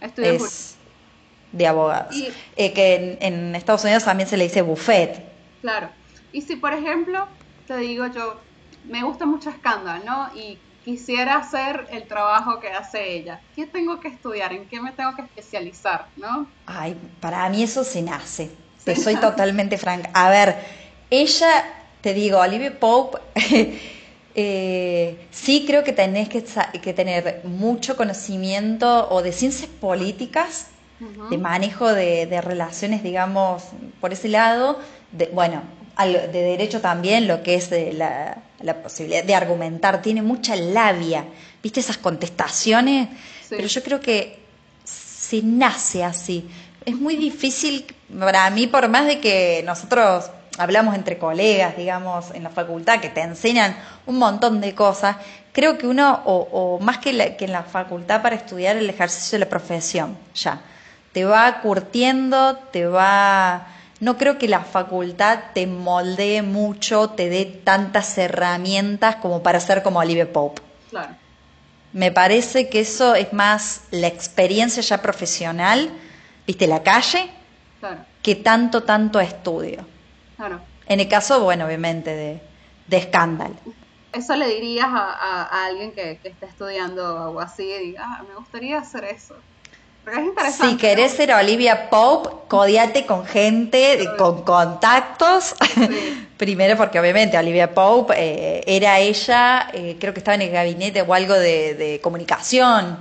Estudio 0.00 0.32
es 0.32 0.76
de 1.52 1.66
abogados. 1.66 2.14
Eh, 2.56 2.72
que 2.72 3.18
en, 3.20 3.54
Estados 3.54 3.84
Unidos 3.84 4.04
también 4.04 4.28
se 4.28 4.36
le 4.36 4.44
dice 4.44 4.62
buffet. 4.62 5.22
Claro. 5.60 5.90
Y 6.32 6.42
si, 6.42 6.56
por 6.56 6.72
ejemplo, 6.72 7.26
te 7.66 7.76
digo 7.78 8.06
yo, 8.06 8.40
me 8.84 9.02
gusta 9.02 9.26
mucho 9.26 9.50
escándalo, 9.50 10.02
¿no? 10.04 10.30
Y 10.34 10.58
quisiera 10.90 11.36
hacer 11.36 11.86
el 11.92 12.08
trabajo 12.08 12.58
que 12.58 12.68
hace 12.68 13.14
ella. 13.14 13.40
¿Qué 13.54 13.64
tengo 13.66 14.00
que 14.00 14.08
estudiar? 14.08 14.52
¿En 14.52 14.66
qué 14.66 14.80
me 14.80 14.90
tengo 14.90 15.14
que 15.14 15.22
especializar? 15.22 16.06
¿No? 16.16 16.48
Ay, 16.66 16.96
para 17.20 17.48
mí 17.48 17.62
eso 17.62 17.84
se 17.84 18.02
nace. 18.02 18.50
Te 18.84 18.96
soy 18.96 19.14
totalmente 19.16 19.78
franca. 19.78 20.10
A 20.14 20.30
ver, 20.30 20.56
ella, 21.08 21.64
te 22.00 22.12
digo, 22.12 22.38
Olivia 22.38 22.76
Pope, 22.80 23.18
eh, 24.34 25.28
sí 25.30 25.64
creo 25.64 25.84
que 25.84 25.92
tenés 25.92 26.28
que, 26.28 26.92
tener 26.92 27.42
mucho 27.44 27.96
conocimiento 27.96 29.08
o 29.10 29.22
de 29.22 29.32
ciencias 29.32 29.70
políticas, 29.70 30.66
de 31.30 31.38
manejo 31.38 31.94
de, 31.94 32.26
de, 32.26 32.40
relaciones, 32.42 33.02
digamos, 33.02 33.62
por 34.00 34.12
ese 34.12 34.28
lado. 34.28 34.78
De, 35.12 35.26
bueno, 35.32 35.62
de 35.98 36.28
derecho 36.28 36.80
también, 36.80 37.28
lo 37.28 37.42
que 37.42 37.54
es 37.54 37.70
la, 37.94 38.36
posibilidad 38.82 39.24
de 39.24 39.34
argumentar, 39.34 40.02
tiene 40.02 40.22
mucha 40.22 40.56
labia, 40.56 41.24
¿viste 41.62 41.80
esas 41.80 41.98
contestaciones? 41.98 43.08
Pero 43.48 43.66
yo 43.66 43.82
creo 43.82 44.00
que 44.00 44.40
se 44.84 45.42
nace 45.42 46.04
así. 46.04 46.48
Es 46.84 46.94
muy 46.94 47.16
difícil 47.16 47.84
para 48.18 48.48
mí, 48.50 48.66
por 48.66 48.88
más 48.88 49.06
de 49.06 49.20
que 49.20 49.62
nosotros 49.64 50.30
hablamos 50.58 50.94
entre 50.94 51.18
colegas, 51.18 51.76
digamos, 51.76 52.32
en 52.34 52.42
la 52.42 52.50
facultad, 52.50 53.00
que 53.00 53.08
te 53.08 53.20
enseñan 53.20 53.76
un 54.06 54.18
montón 54.18 54.60
de 54.60 54.74
cosas, 54.74 55.16
creo 55.52 55.78
que 55.78 55.86
uno, 55.86 56.22
o, 56.24 56.78
más 56.80 56.98
que, 56.98 57.36
que 57.36 57.44
en 57.44 57.52
la 57.52 57.62
facultad 57.62 58.22
para 58.22 58.36
estudiar 58.36 58.76
el 58.76 58.88
ejercicio 58.88 59.38
de 59.38 59.44
la 59.44 59.50
profesión, 59.50 60.16
ya, 60.34 60.60
te 61.12 61.24
va 61.24 61.60
curtiendo, 61.60 62.56
te 62.72 62.86
va 62.86 63.66
no 64.00 64.16
creo 64.16 64.38
que 64.38 64.48
la 64.48 64.60
facultad 64.60 65.38
te 65.54 65.66
moldee 65.66 66.42
mucho, 66.42 67.10
te 67.10 67.28
dé 67.28 67.44
tantas 67.44 68.16
herramientas 68.16 69.16
como 69.16 69.42
para 69.42 69.60
ser 69.60 69.82
como 69.82 69.98
Olivia 69.98 70.32
Pope. 70.32 70.62
Claro. 70.88 71.14
Me 71.92 72.10
parece 72.10 72.70
que 72.70 72.80
eso 72.80 73.14
es 73.14 73.32
más 73.32 73.82
la 73.90 74.06
experiencia 74.06 74.82
ya 74.82 75.02
profesional, 75.02 75.90
viste, 76.46 76.66
la 76.66 76.82
calle, 76.82 77.30
que 78.22 78.36
tanto, 78.36 78.84
tanto 78.84 79.20
estudio. 79.20 79.86
Claro. 80.36 80.60
En 80.86 81.00
el 81.00 81.08
caso, 81.08 81.42
bueno, 81.42 81.66
obviamente, 81.66 82.14
de, 82.14 82.40
de 82.86 82.96
escándalo. 82.96 83.56
Eso 84.12 84.34
le 84.34 84.48
dirías 84.48 84.88
a, 84.88 85.66
alguien 85.66 85.92
que, 85.92 86.18
que, 86.22 86.28
está 86.28 86.46
estudiando 86.46 87.24
algo 87.26 87.40
así 87.40 87.64
y 87.64 87.78
diga, 87.78 88.04
ah, 88.04 88.24
me 88.26 88.34
gustaría 88.34 88.78
hacer 88.78 89.04
eso. 89.04 89.36
Si 90.58 90.76
querés 90.76 91.12
ser 91.12 91.32
Olivia 91.32 91.88
Pope, 91.90 92.30
codiate 92.48 93.06
con 93.06 93.24
gente, 93.24 94.06
con 94.18 94.42
contactos. 94.42 95.54
Primero 96.36 96.76
porque 96.76 96.98
obviamente 96.98 97.38
Olivia 97.38 97.72
Pope 97.72 98.14
eh, 98.16 98.64
era 98.66 98.98
ella, 98.98 99.68
eh, 99.72 99.96
creo 100.00 100.12
que 100.12 100.20
estaba 100.20 100.34
en 100.34 100.42
el 100.42 100.50
gabinete 100.50 101.02
o 101.02 101.14
algo 101.14 101.34
de, 101.34 102.00
comunicación. 102.02 102.98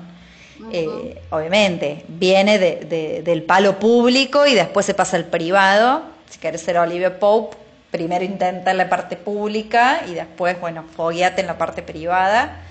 eh, 0.71 1.21
obviamente, 1.29 2.03
viene 2.07 2.59
del 2.59 3.43
palo 3.43 3.79
público 3.79 4.45
y 4.45 4.53
después 4.53 4.85
se 4.85 4.93
pasa 4.93 5.17
al 5.17 5.25
privado. 5.25 6.03
Si 6.29 6.37
querés 6.37 6.61
ser 6.61 6.77
Olivia 6.77 7.17
Pope, 7.17 7.57
primero 7.91 8.23
intenta 8.23 8.71
en 8.71 8.77
la 8.77 8.89
parte 8.89 9.15
pública 9.15 10.01
y 10.07 10.13
después, 10.13 10.59
bueno, 10.59 10.85
fogueate 10.95 11.41
en 11.41 11.47
la 11.47 11.57
parte 11.57 11.81
privada. 11.81 12.61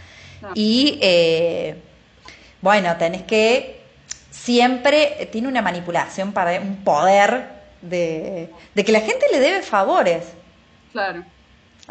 Y 0.55 0.99
eh, 1.03 1.77
bueno, 2.61 2.97
tenés 2.97 3.23
que 3.23 3.78
siempre, 4.43 5.29
tiene 5.33 5.49
una 5.49 5.63
manipulación 5.63 6.33
para 6.33 6.61
un 6.61 6.77
poder 6.85 7.49
de, 7.83 8.51
de 8.75 8.85
que 8.85 8.93
la 8.93 9.01
gente 9.01 9.27
le 9.33 9.41
debe 9.41 9.63
favores. 9.63 10.25
Claro. 10.93 11.25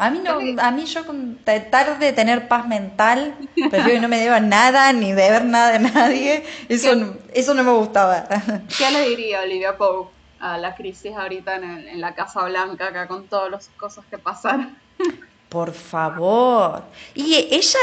A 0.00 0.10
mí 0.10 0.20
no, 0.20 0.38
a 0.62 0.70
mí 0.70 0.84
yo 0.86 1.04
con 1.04 1.38
tratar 1.42 1.98
de 1.98 2.12
tener 2.12 2.46
paz 2.46 2.68
mental, 2.68 3.34
prefiero 3.54 3.88
que 3.88 4.00
no 4.00 4.06
me 4.08 4.20
deba 4.20 4.38
nada 4.38 4.92
ni 4.92 5.12
deber 5.12 5.44
nada 5.44 5.72
de 5.72 5.80
nadie. 5.80 6.44
Eso, 6.68 6.94
no, 6.94 7.16
eso 7.34 7.52
no 7.52 7.64
me 7.64 7.72
gustaba. 7.72 8.28
¿Qué 8.78 8.90
le 8.92 9.08
diría 9.08 9.40
Olivia 9.40 9.76
Pope 9.76 10.12
a 10.38 10.56
la 10.56 10.76
crisis 10.76 11.12
ahorita 11.16 11.56
en, 11.56 11.88
en 11.88 12.00
la 12.00 12.14
Casa 12.14 12.44
Blanca 12.44 12.88
acá 12.88 13.08
con 13.08 13.26
todas 13.26 13.50
las 13.50 13.68
cosas 13.76 14.04
que 14.08 14.18
pasaron? 14.18 14.78
Por 15.48 15.72
favor. 15.72 16.82
Y 17.14 17.34
ella, 17.50 17.78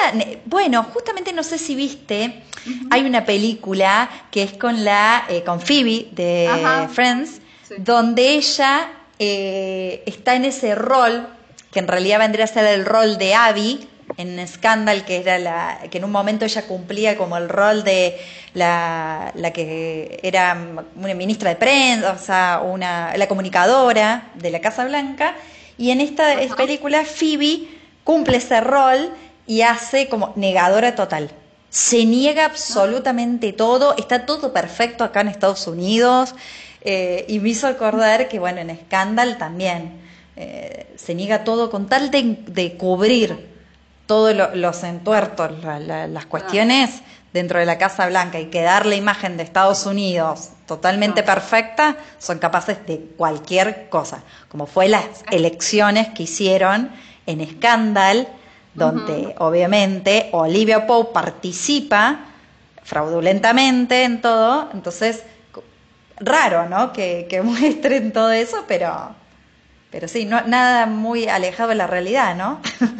bueno, 0.45 0.83
justamente 0.83 1.33
no 1.33 1.41
sé 1.41 1.57
si 1.57 1.73
viste, 1.75 2.43
hay 2.91 3.01
una 3.05 3.25
película 3.25 4.09
que 4.29 4.43
es 4.43 4.53
con 4.53 4.83
la 4.85 5.25
eh, 5.29 5.43
con 5.43 5.59
Phoebe 5.59 6.09
de 6.11 6.47
Friends, 6.93 7.41
donde 7.77 8.35
ella 8.35 8.91
eh, 9.17 10.03
está 10.05 10.35
en 10.35 10.45
ese 10.45 10.75
rol 10.75 11.27
que 11.71 11.79
en 11.79 11.87
realidad 11.87 12.19
vendría 12.19 12.45
a 12.45 12.47
ser 12.47 12.65
el 12.65 12.85
rol 12.85 13.17
de 13.17 13.33
Abby 13.33 13.89
en 14.17 14.47
Scandal, 14.47 15.03
que 15.03 15.17
era 15.17 15.39
la 15.39 15.79
que 15.89 15.97
en 15.97 16.05
un 16.05 16.11
momento 16.11 16.45
ella 16.45 16.67
cumplía 16.67 17.17
como 17.17 17.35
el 17.37 17.49
rol 17.49 17.83
de 17.83 18.17
la, 18.53 19.31
la 19.35 19.51
que 19.51 20.19
era 20.23 20.57
una 20.95 21.13
ministra 21.13 21.49
de 21.49 21.55
prensa, 21.55 22.13
o 22.13 22.17
sea, 22.17 22.61
una, 22.63 23.17
la 23.17 23.27
comunicadora 23.27 24.29
de 24.35 24.51
la 24.51 24.61
Casa 24.61 24.85
Blanca, 24.85 25.35
y 25.77 25.91
en 25.91 26.01
esta 26.01 26.35
película 26.55 27.03
Phoebe 27.03 27.67
cumple 28.03 28.37
ese 28.37 28.61
rol 28.61 29.11
y 29.47 29.61
hace 29.61 30.07
como 30.07 30.33
negadora 30.35 30.95
total. 30.95 31.31
Se 31.69 32.05
niega 32.05 32.45
absolutamente 32.45 33.51
todo, 33.51 33.95
está 33.97 34.25
todo 34.25 34.53
perfecto 34.53 35.03
acá 35.03 35.21
en 35.21 35.27
Estados 35.27 35.67
Unidos, 35.67 36.35
eh, 36.81 37.25
y 37.27 37.39
me 37.39 37.49
hizo 37.49 37.67
acordar 37.67 38.29
que, 38.29 38.39
bueno, 38.39 38.61
en 38.61 38.77
Scandal 38.85 39.37
también 39.37 39.99
eh, 40.35 40.93
se 40.95 41.15
niega 41.15 41.43
todo 41.43 41.71
con 41.71 41.87
tal 41.87 42.11
de, 42.11 42.75
cubrir 42.77 43.49
todos 44.05 44.35
los 44.53 44.83
entuertos, 44.83 45.51
las 45.63 46.25
cuestiones 46.27 47.01
dentro 47.35 47.59
de 47.59 47.65
la 47.65 47.77
Casa 47.77 48.07
Blanca 48.07 48.39
y 48.39 48.45
quedar 48.45 48.85
la 48.85 48.95
imagen 48.95 49.35
de 49.35 49.43
Estados 49.43 49.85
Unidos 49.85 50.51
totalmente 50.65 51.21
perfecta, 51.21 51.97
son 52.17 52.39
capaces 52.39 52.77
de 52.87 52.97
cualquier 53.17 53.89
cosa, 53.89 54.23
como 54.47 54.65
fue 54.65 54.87
las 54.87 55.05
elecciones 55.29 56.07
que 56.15 56.23
hicieron 56.23 56.91
en 57.25 57.45
Scandal, 57.45 58.29
donde 58.73 59.35
obviamente 59.37 60.29
Olivia 60.31 60.87
Pope 60.87 61.11
participa 61.13 62.21
fraudulentamente 62.83 64.05
en 64.05 64.21
todo, 64.21 64.69
entonces 64.73 65.23
raro, 66.21 66.69
¿no? 66.69 66.93
Que, 66.93 67.27
que 67.29 67.41
muestren 67.41 68.13
todo 68.13 68.31
eso, 68.31 68.63
pero 68.65 69.13
pero 69.95 70.09
sí, 70.09 70.25
no, 70.25 70.41
nada 70.41 70.87
muy 70.87 71.29
alejado 71.29 71.69
de 71.69 71.75
la 71.75 71.87
realidad, 71.87 72.35
¿no? 72.35 72.59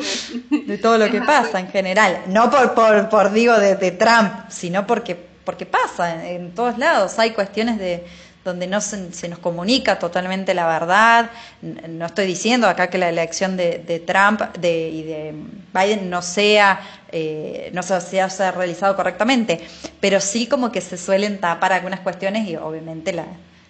de 0.66 0.78
todo 0.78 0.98
lo 0.98 1.12
que 1.12 1.22
pasa 1.22 1.60
en 1.60 1.68
general. 1.68 2.22
No 2.28 2.50
por, 2.50 2.74
por, 2.74 3.10
por 3.10 3.34
digo, 3.34 3.60
de, 3.60 3.92
Trump, 3.92 4.32
sino 4.48 4.88
porque, 4.88 5.14
porque 5.44 5.66
pasa 5.66 6.26
en, 6.26 6.56
todos 6.56 6.78
lados. 6.78 7.20
Hay 7.20 7.32
cuestiones 7.32 7.80
de 7.80 8.06
donde 8.46 8.66
no 8.66 8.80
se, 8.80 9.28
nos 9.28 9.40
comunica 9.40 10.00
totalmente 10.00 10.54
la 10.54 10.68
verdad. 10.68 11.32
No 11.62 12.06
estoy 12.06 12.28
diciendo 12.28 12.66
acá 12.66 12.90
que 12.90 12.98
la 12.98 13.10
elección 13.10 13.58
de, 13.58 14.02
Trump 14.08 14.40
de, 14.58 14.88
y 14.88 15.04
de 15.04 15.34
Biden 15.74 16.10
no 16.10 16.22
sea, 16.22 16.80
eh, 17.12 17.72
no 17.74 17.84
se 17.84 18.22
haya 18.22 18.52
realizado 18.52 18.96
correctamente, 18.96 19.60
pero 20.00 20.22
sí 20.22 20.48
como 20.48 20.72
que 20.72 20.80
se 20.80 20.98
suelen 20.98 21.42
tapar 21.42 21.74
algunas 21.74 22.00
cuestiones 22.00 22.48
y 22.48 22.56
obviamente 22.56 23.12
la, 23.12 23.26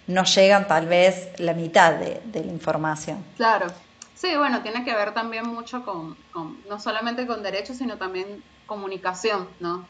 no 0.06 0.24
llegan 0.24 0.66
tal 0.66 0.86
vez 0.86 1.28
la 1.38 1.52
mitad 1.52 1.94
de, 1.94 2.20
la 2.32 2.52
información. 2.52 3.24
Claro. 3.36 3.66
Sí, 4.14 4.34
bueno, 4.36 4.62
tiene 4.62 4.84
que 4.84 4.94
ver 4.94 5.12
también 5.12 5.46
mucho 5.46 5.84
con, 5.84 6.16
no 6.68 6.80
solamente 6.80 7.26
con 7.26 7.42
derechos, 7.42 7.76
sino 7.76 7.98
también 7.98 8.42
comunicación, 8.66 9.48
¿no? 9.60 9.86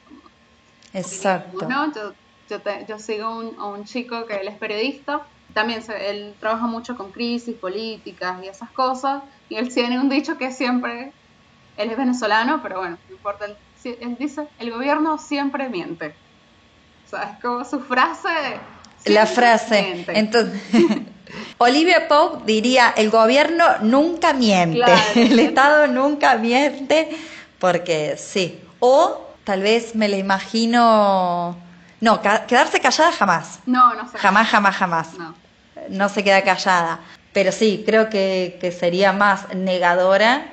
Exacto. 0.92 1.68
Yo, 2.48 2.60
yo, 2.88 2.98
sigo 2.98 3.36
un, 3.36 3.56
a 3.58 3.66
un 3.66 3.84
chico 3.84 4.24
que 4.26 4.36
él 4.36 4.48
es 4.48 4.56
periodista, 4.56 5.22
también 5.52 5.82
él 6.00 6.34
trabaja 6.38 6.66
mucho 6.66 6.96
con 6.96 7.10
crisis 7.10 7.56
políticas 7.56 8.42
y 8.44 8.48
esas 8.48 8.70
cosas, 8.70 9.22
y 9.48 9.56
él 9.56 9.72
tiene 9.72 9.98
un 9.98 10.08
dicho 10.08 10.38
que 10.38 10.52
siempre, 10.52 11.12
él 11.76 11.90
es 11.90 11.96
venezolano, 11.96 12.62
pero 12.62 12.78
bueno, 12.78 12.98
no 13.08 13.14
importa, 13.14 13.46
él, 13.46 13.56
él 13.84 14.16
dice, 14.16 14.48
el 14.58 14.70
gobierno 14.70 15.18
siempre 15.18 15.68
miente. 15.68 16.14
O 17.06 17.08
sea, 17.08 17.32
es 17.32 17.42
como 17.42 17.64
su 17.64 17.80
frase 17.80 18.28
la 19.04 19.26
frase. 19.26 20.04
Entonces, 20.08 20.60
Olivia 21.58 22.08
Pope 22.08 22.44
diría, 22.44 22.92
el 22.96 23.10
gobierno 23.10 23.64
nunca 23.82 24.32
miente, 24.32 24.82
el 25.14 25.38
Estado 25.38 25.86
nunca 25.86 26.36
miente, 26.36 27.16
porque 27.58 28.16
sí. 28.18 28.60
O 28.78 29.26
tal 29.44 29.62
vez 29.62 29.94
me 29.94 30.08
la 30.08 30.16
imagino... 30.16 31.56
No, 32.00 32.20
quedarse 32.20 32.80
callada 32.80 33.12
jamás. 33.12 33.60
No, 33.64 33.94
no 33.94 34.08
sé. 34.10 34.18
Jamás, 34.18 34.48
jamás, 34.48 34.76
jamás. 34.76 35.08
No. 35.88 36.08
se 36.08 36.22
queda 36.22 36.42
callada. 36.42 37.00
Pero 37.32 37.52
sí, 37.52 37.82
creo 37.86 38.10
que, 38.10 38.74
sería 38.78 39.12
más 39.12 39.54
negadora 39.54 40.46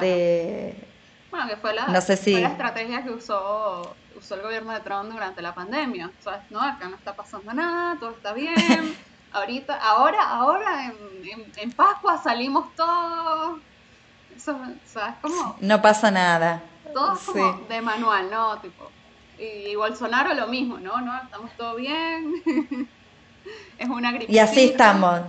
de... 0.00 0.74
Bueno, 1.30 1.46
que 1.46 1.56
fue 1.56 1.74
la, 1.74 1.84
fue 1.84 2.40
la 2.40 2.48
estrategia 2.48 3.02
que 3.02 3.10
usó 3.10 3.94
usó 4.18 4.34
el 4.34 4.42
gobierno 4.42 4.72
de 4.72 4.80
Trump 4.80 5.10
durante 5.10 5.42
la 5.42 5.54
pandemia. 5.54 6.10
¿Sabes? 6.20 6.40
No, 6.50 6.60
acá 6.60 6.88
no 6.88 6.96
está 6.96 7.14
pasando 7.14 7.52
nada, 7.52 7.96
todo 7.98 8.10
está 8.10 8.32
bien. 8.32 8.96
Ahorita, 9.32 9.76
ahora, 9.76 10.22
ahora 10.22 10.86
en, 10.86 11.52
en, 11.56 11.72
Pascua 11.72 12.16
salimos 12.16 12.74
todos. 12.74 13.60
¿sabes 14.38 15.14
cómo? 15.20 15.56
No 15.60 15.82
pasa 15.82 16.10
nada. 16.10 16.62
Todo 16.94 17.18
como 17.26 17.52
de 17.68 17.82
manual, 17.82 18.30
¿no? 18.30 18.58
Tipo, 18.60 18.90
y, 19.38 19.74
Bolsonaro 19.76 20.32
lo 20.32 20.46
mismo, 20.46 20.78
¿no? 20.78 21.00
No, 21.02 21.14
estamos 21.22 21.50
todo 21.58 21.76
bien. 21.76 22.42
es 23.78 23.88
una 23.88 24.12
gripe. 24.12 24.32
Y 24.32 24.38
así 24.38 24.64
estamos. 24.64 25.20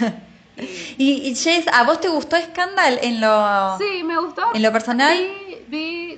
y, 0.96 1.28
y 1.28 1.34
Jess, 1.34 1.66
¿a 1.72 1.84
vos 1.84 2.00
te 2.00 2.08
gustó 2.08 2.36
Scandal 2.40 3.00
en 3.02 3.20
lo, 3.20 3.76
sí, 3.76 4.02
me 4.02 4.18
gustó. 4.18 4.54
En 4.54 4.62
lo 4.62 4.72
personal? 4.72 5.18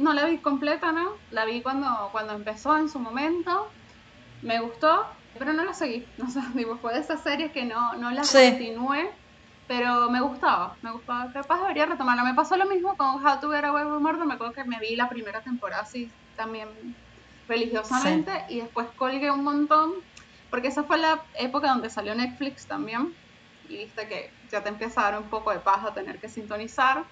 No 0.04 0.12
la 0.12 0.26
vi 0.26 0.38
completa, 0.38 0.92
¿no? 0.92 1.12
La 1.30 1.44
vi 1.46 1.62
cuando, 1.62 1.88
cuando 2.12 2.34
empezó 2.34 2.76
en 2.76 2.88
su 2.88 3.00
momento. 3.00 3.68
Me 4.42 4.60
gustó, 4.60 5.06
pero 5.38 5.52
no 5.52 5.64
la 5.64 5.72
seguí. 5.72 6.06
No 6.18 6.30
sé, 6.30 6.40
digo, 6.54 6.76
fue 6.76 6.92
de 6.94 7.00
esas 7.00 7.22
series 7.22 7.50
que 7.52 7.64
no, 7.64 7.94
no 7.94 8.10
la 8.10 8.22
continué, 8.22 9.10
pero 9.66 10.10
me 10.10 10.20
gustaba, 10.20 10.76
me 10.82 10.92
gustaba. 10.92 11.32
Capaz 11.32 11.62
debería 11.62 11.86
retomarla. 11.86 12.22
Me 12.22 12.34
pasó 12.34 12.56
lo 12.56 12.66
mismo 12.66 12.96
con 12.96 13.24
How 13.24 13.40
to 13.40 13.50
Get 13.50 13.64
Away 13.64 13.84
with 13.86 14.00
Murder. 14.00 14.26
Me 14.26 14.34
acuerdo 14.34 14.52
que 14.52 14.64
me 14.64 14.78
vi 14.78 14.94
la 14.94 15.08
primera 15.08 15.42
temporada 15.42 15.82
así 15.82 16.10
también 16.36 16.68
religiosamente 17.48 18.30
y 18.48 18.60
después 18.60 18.86
colgué 18.96 19.30
un 19.30 19.44
montón, 19.44 19.92
porque 20.50 20.68
esa 20.68 20.84
fue 20.84 20.98
la 20.98 21.22
época 21.38 21.68
donde 21.68 21.88
salió 21.88 22.14
Netflix 22.14 22.66
también. 22.66 23.14
Y 23.68 23.78
viste 23.78 24.06
que 24.06 24.30
ya 24.50 24.62
te 24.62 24.68
empieza 24.68 25.00
a 25.00 25.10
dar 25.10 25.22
un 25.22 25.30
poco 25.30 25.50
de 25.50 25.60
paz 25.60 25.82
a 25.84 25.94
tener 25.94 26.20
que 26.20 26.28
sintonizar 26.28 27.06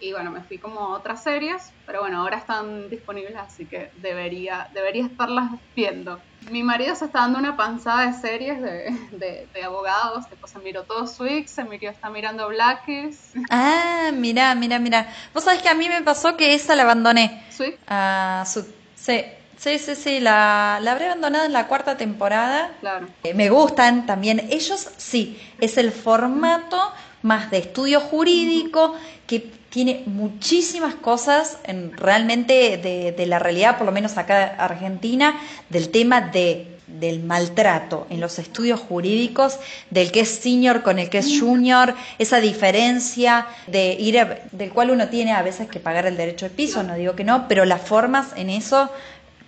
y 0.00 0.12
bueno, 0.12 0.30
me 0.30 0.42
fui 0.42 0.58
como 0.58 0.80
a 0.80 0.98
otras 0.98 1.22
series, 1.22 1.72
pero 1.86 2.00
bueno, 2.00 2.20
ahora 2.20 2.38
están 2.38 2.88
disponibles, 2.90 3.36
así 3.36 3.66
que 3.66 3.90
debería, 3.94 4.68
debería 4.74 5.06
estarlas 5.06 5.52
viendo. 5.74 6.20
Mi 6.50 6.62
marido 6.62 6.94
se 6.94 7.06
está 7.06 7.20
dando 7.20 7.38
una 7.38 7.56
panzada 7.56 8.06
de 8.06 8.12
series 8.12 8.60
de, 8.60 9.48
de, 9.52 9.62
abogados, 9.64 10.28
después 10.28 10.52
se 10.52 10.58
miró 10.58 10.84
todo 10.84 11.06
Swix, 11.06 11.52
se 11.52 11.64
miró, 11.64 11.90
está 11.90 12.10
mirando 12.10 12.48
Blackies. 12.48 13.32
Ah, 13.50 14.10
mira, 14.12 14.54
mira, 14.54 14.78
mira. 14.78 15.08
Vos 15.32 15.44
sabés 15.44 15.62
que 15.62 15.68
a 15.68 15.74
mí 15.74 15.88
me 15.88 16.02
pasó 16.02 16.36
que 16.36 16.54
esa 16.54 16.74
la 16.76 16.82
abandoné. 16.82 17.44
¿Swix? 17.50 17.78
Ah, 17.86 18.44
su 18.46 18.66
sí. 18.94 19.24
Sí, 19.56 19.78
sí, 19.78 19.94
sí, 19.94 20.20
la, 20.20 20.78
la, 20.82 20.92
habré 20.92 21.06
abandonado 21.06 21.46
en 21.46 21.52
la 21.52 21.68
cuarta 21.68 21.96
temporada. 21.96 22.72
Claro. 22.80 23.06
Eh, 23.22 23.32
me 23.32 23.48
gustan 23.48 24.04
también. 24.04 24.40
Ellos, 24.50 24.90
sí, 24.98 25.40
es 25.58 25.78
el 25.78 25.90
formato 25.90 26.92
más 27.24 27.50
de 27.50 27.56
estudio 27.58 28.00
jurídico 28.00 28.94
que 29.26 29.40
tiene 29.70 30.02
muchísimas 30.06 30.94
cosas 30.94 31.58
en, 31.64 31.96
realmente 31.96 32.76
de, 32.76 33.26
la 33.26 33.38
realidad, 33.38 33.78
por 33.78 33.86
lo 33.86 33.92
menos 33.92 34.18
acá 34.18 34.52
en 34.52 34.60
Argentina, 34.60 35.40
del 35.70 35.88
tema 35.88 36.20
de, 36.20 36.76
del 36.86 37.24
maltrato 37.24 38.06
en 38.10 38.20
los 38.20 38.38
estudios 38.38 38.78
jurídicos, 38.78 39.58
del 39.88 40.12
que 40.12 40.20
es 40.20 40.28
senior 40.28 40.82
con 40.82 40.98
el 40.98 41.08
que 41.08 41.18
es 41.18 41.40
junior, 41.40 41.94
esa 42.18 42.40
diferencia 42.40 43.46
de 43.66 43.94
ir 43.94 44.22
del 44.52 44.70
cual 44.70 44.90
uno 44.90 45.08
tiene 45.08 45.32
a 45.32 45.42
veces 45.42 45.66
que 45.66 45.80
pagar 45.80 46.04
el 46.04 46.18
derecho 46.18 46.44
de 46.44 46.50
piso, 46.50 46.82
no 46.82 46.94
digo 46.94 47.16
que 47.16 47.24
no, 47.24 47.48
pero 47.48 47.64
las 47.64 47.80
formas 47.80 48.28
en 48.36 48.50
eso 48.50 48.90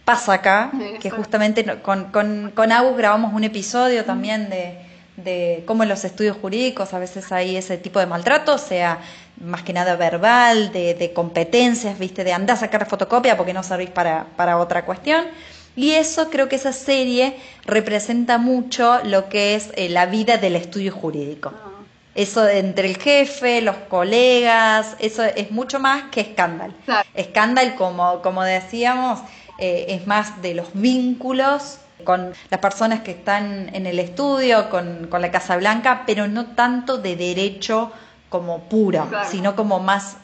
pasa 0.07 0.33
acá, 0.33 0.73
que 0.99 1.11
justamente 1.11 1.65
con, 1.83 2.07
con, 2.07 2.53
con 2.55 2.73
Agus 2.73 2.97
grabamos 2.97 3.35
un 3.35 3.45
episodio 3.45 4.07
también 4.07 4.49
de, 4.49 4.86
de 5.17 5.65
cómo 5.67 5.83
en 5.83 5.89
los 5.89 6.05
estudios 6.05 6.37
jurídicos 6.37 6.93
a 6.95 6.99
veces 6.99 7.33
hay 7.33 7.57
ese 7.57 7.79
tipo 7.79 7.99
de 7.99 8.07
maltrato, 8.07 8.59
sea 8.59 9.01
más 9.41 9.63
que 9.63 9.73
nada 9.73 9.97
verbal, 9.97 10.73
de, 10.73 10.95
de 10.95 11.13
competencias, 11.13 11.99
viste, 11.99 12.25
de 12.25 12.33
andar 12.33 12.57
a 12.57 12.61
sacar 12.61 12.87
fotocopia 12.87 13.37
porque 13.37 13.53
no 13.53 13.63
servís 13.63 13.91
para, 13.91 14.27
para 14.37 14.59
otra 14.59 14.85
cuestión. 14.85 15.27
Y 15.75 15.93
eso 15.93 16.31
creo 16.31 16.49
que 16.49 16.57
esa 16.57 16.73
serie 16.73 17.37
representa 17.65 18.39
mucho 18.39 19.01
lo 19.05 19.29
que 19.29 19.55
es 19.55 19.71
eh, 19.77 19.91
la 19.91 20.07
vida 20.07 20.39
del 20.39 20.57
estudio 20.57 20.93
jurídico. 20.93 21.53
Ah. 21.55 21.71
Eso 22.15 22.49
entre 22.49 22.89
el 22.89 22.97
jefe, 22.97 23.61
los 23.61 23.77
colegas, 23.91 24.97
eso 25.01 25.23
es 25.23 25.51
mucho 25.51 25.79
más 25.79 26.05
que 26.05 26.23
escándalo. 26.23 26.73
Escándalo, 27.13 27.77
como, 27.77 28.23
como 28.23 28.43
decíamos, 28.43 29.21
eh, 29.59 29.85
es 29.91 30.07
más 30.07 30.41
de 30.41 30.55
los 30.55 30.69
vínculos 30.73 31.79
con 32.05 32.33
las 32.51 32.61
personas 32.61 33.01
que 33.01 33.13
están 33.13 33.75
en 33.75 33.87
el 33.87 33.99
estudio, 33.99 34.69
con, 34.71 35.07
con 35.09 35.23
la 35.23 35.31
Casa 35.31 35.57
Blanca, 35.57 36.05
pero 36.07 36.29
no 36.29 36.47
tanto 36.47 36.99
de 36.99 37.17
derecho 37.17 37.93
como 38.29 38.65
puro, 38.65 39.09
sino 39.31 39.57
como 39.57 39.81
más 39.81 40.19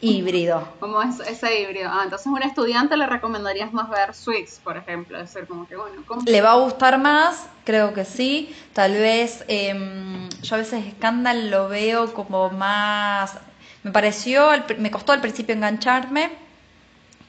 híbrido. 0.00 0.68
Como 0.80 1.00
ese 1.02 1.60
híbrido. 1.60 1.90
Ah, 1.90 2.02
entonces 2.04 2.26
a 2.26 2.30
un 2.30 2.42
estudiante 2.42 2.96
le 2.96 3.06
recomendarías 3.06 3.72
más 3.72 3.88
ver 3.88 4.14
Suits, 4.14 4.60
por 4.62 4.76
ejemplo. 4.76 5.18
Es 5.18 5.32
decir, 5.32 5.48
como 5.48 5.66
que 5.66 5.76
bueno. 5.76 6.02
¿Le 6.26 6.42
va 6.42 6.52
a 6.52 6.56
gustar 6.56 6.98
más? 6.98 7.48
Creo 7.64 7.94
que 7.94 8.04
sí. 8.04 8.54
Tal 8.72 8.92
vez 8.92 9.44
em, 9.48 10.28
yo 10.42 10.56
a 10.56 10.58
veces 10.58 10.84
Scandal 10.96 11.50
lo 11.50 11.68
veo 11.68 12.12
como 12.12 12.50
más... 12.50 13.38
Me 13.82 13.92
pareció, 13.92 14.48
me 14.78 14.90
costó 14.90 15.12
al 15.12 15.20
principio 15.20 15.54
engancharme. 15.54 16.45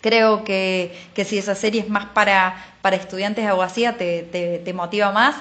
Creo 0.07 0.45
que, 0.45 0.97
que 1.13 1.25
si 1.25 1.37
esa 1.37 1.53
serie 1.53 1.81
es 1.81 1.89
más 1.89 2.05
para, 2.05 2.55
para 2.81 2.95
estudiantes 2.95 3.43
de 3.43 3.51
abogacía, 3.51 3.97
te, 3.97 4.23
te, 4.23 4.59
te 4.59 4.73
motiva 4.73 5.11
más. 5.11 5.35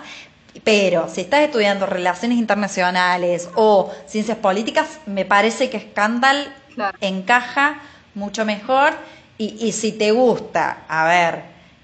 Pero 0.64 1.09
si 1.09 1.20
estás 1.20 1.42
estudiando 1.42 1.87
relaciones 1.87 2.38
internacionales 2.38 3.48
o 3.55 3.92
ciencias 4.07 4.38
políticas, 4.38 4.98
me 5.07 5.24
parece 5.24 5.70
que 5.70 5.79
Scandal 5.79 6.52
encaja 7.00 7.81
mucho 8.14 8.44
mejor. 8.44 8.94
Y, 9.38 9.70
si 9.72 9.92
te 9.92 10.11
gusta, 10.11 10.85
a 10.88 11.05
ver, 11.05 11.42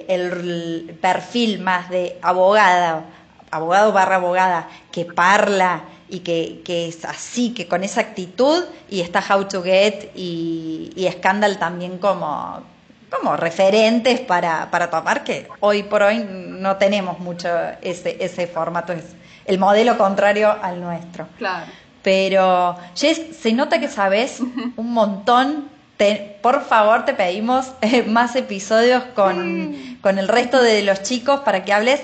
el 0.09 0.99
perfil 1.01 1.61
más 1.61 1.89
de 1.91 2.19
abogada, 2.21 3.05
abogado 3.51 3.93
barra 3.93 4.17
abogada, 4.17 4.69
que 4.91 5.05
parla 5.05 5.83
y 6.09 6.21
que, 6.21 6.89
es 6.89 7.05
así, 7.05 7.53
que 7.53 7.69
con 7.69 7.85
esa 7.85 8.01
actitud, 8.01 8.65
y 8.89 9.03
está 9.03 9.23
How 9.23 9.45
to 9.49 9.63
Get 9.63 10.13
y, 10.15 10.93
y 10.97 11.09
Scandal 11.13 11.59
también 11.59 11.99
como, 11.99 12.63
como 13.13 13.37
referentes 13.37 14.21
para, 14.21 14.71
para 14.71 14.91
tomar, 14.91 15.23
que 15.25 15.49
hoy 15.61 15.83
por 15.83 16.03
hoy 16.03 16.25
no 16.27 16.77
tenemos 16.77 17.19
mucho 17.19 17.49
ese, 17.83 18.17
ese 18.21 18.47
formato, 18.47 18.93
es 18.93 19.05
el 19.45 19.59
modelo 19.59 19.99
contrario 19.99 20.55
al 20.63 20.81
nuestro. 20.81 21.27
Claro. 21.39 21.67
Pero, 22.03 22.77
Jess, 22.97 23.21
se 23.41 23.53
nota 23.53 23.79
que 23.79 23.89
sabes 23.89 24.41
un 24.77 24.93
montón. 24.93 25.69
por 26.41 26.65
favor, 26.65 27.05
te 27.05 27.15
pedimos 27.15 27.73
eh, 27.81 28.03
más 28.03 28.35
episodios 28.35 29.05
con, 29.15 29.99
con 30.01 30.19
el 30.19 30.27
resto 30.27 30.61
de 30.61 30.83
los 30.83 31.03
chicos 31.03 31.41
para 31.41 31.65
que 31.65 31.73
hables. 31.73 32.01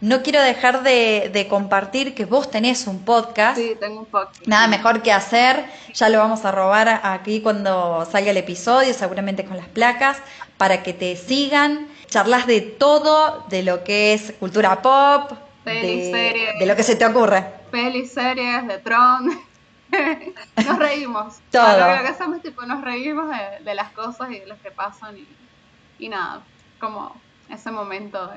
No 0.00 0.22
quiero 0.22 0.42
dejar 0.42 0.82
de, 0.82 1.30
de, 1.32 1.48
compartir 1.48 2.14
que 2.14 2.24
vos 2.24 2.50
tenés 2.50 2.86
un 2.86 3.04
podcast. 3.04 3.56
Sí, 3.56 3.74
tengo 3.80 4.00
un 4.00 4.06
podcast. 4.06 4.46
Nada 4.46 4.66
mejor 4.66 5.02
que 5.02 5.12
hacer. 5.12 5.64
Ya 5.94 6.08
lo 6.08 6.18
vamos 6.18 6.44
a 6.44 6.52
robar 6.52 7.00
aquí 7.02 7.40
cuando 7.40 8.06
salga 8.10 8.30
el 8.30 8.36
episodio, 8.36 8.92
seguramente 8.92 9.44
con 9.44 9.56
las 9.56 9.68
placas, 9.68 10.18
para 10.58 10.82
que 10.82 10.92
te 10.92 11.16
sigan. 11.16 11.88
Charlas 12.08 12.46
de 12.46 12.60
todo, 12.60 13.44
de 13.48 13.62
lo 13.62 13.82
que 13.82 14.14
es 14.14 14.34
cultura 14.38 14.82
pop, 14.82 15.32
de, 15.64 16.52
de 16.58 16.66
lo 16.66 16.76
que 16.76 16.82
se 16.82 16.96
te 16.96 17.06
ocurre 17.06 17.64
pelis, 17.74 18.12
series, 18.12 18.68
de 18.68 18.78
Tron. 18.78 19.36
nos 20.64 20.78
reímos. 20.78 21.40
Todo. 21.50 21.96
lo 21.96 22.02
que 22.02 22.08
hacemos 22.08 22.40
tipo, 22.40 22.62
nos 22.62 22.82
reímos 22.82 23.28
de, 23.64 23.74
las 23.74 23.90
cosas 23.90 24.30
y 24.30 24.38
de 24.38 24.46
lo 24.46 24.56
que 24.62 24.70
pasan 24.70 25.16
y, 25.98 26.08
nada, 26.08 26.42
como 26.78 27.20
ese 27.48 27.72
momento 27.72 28.30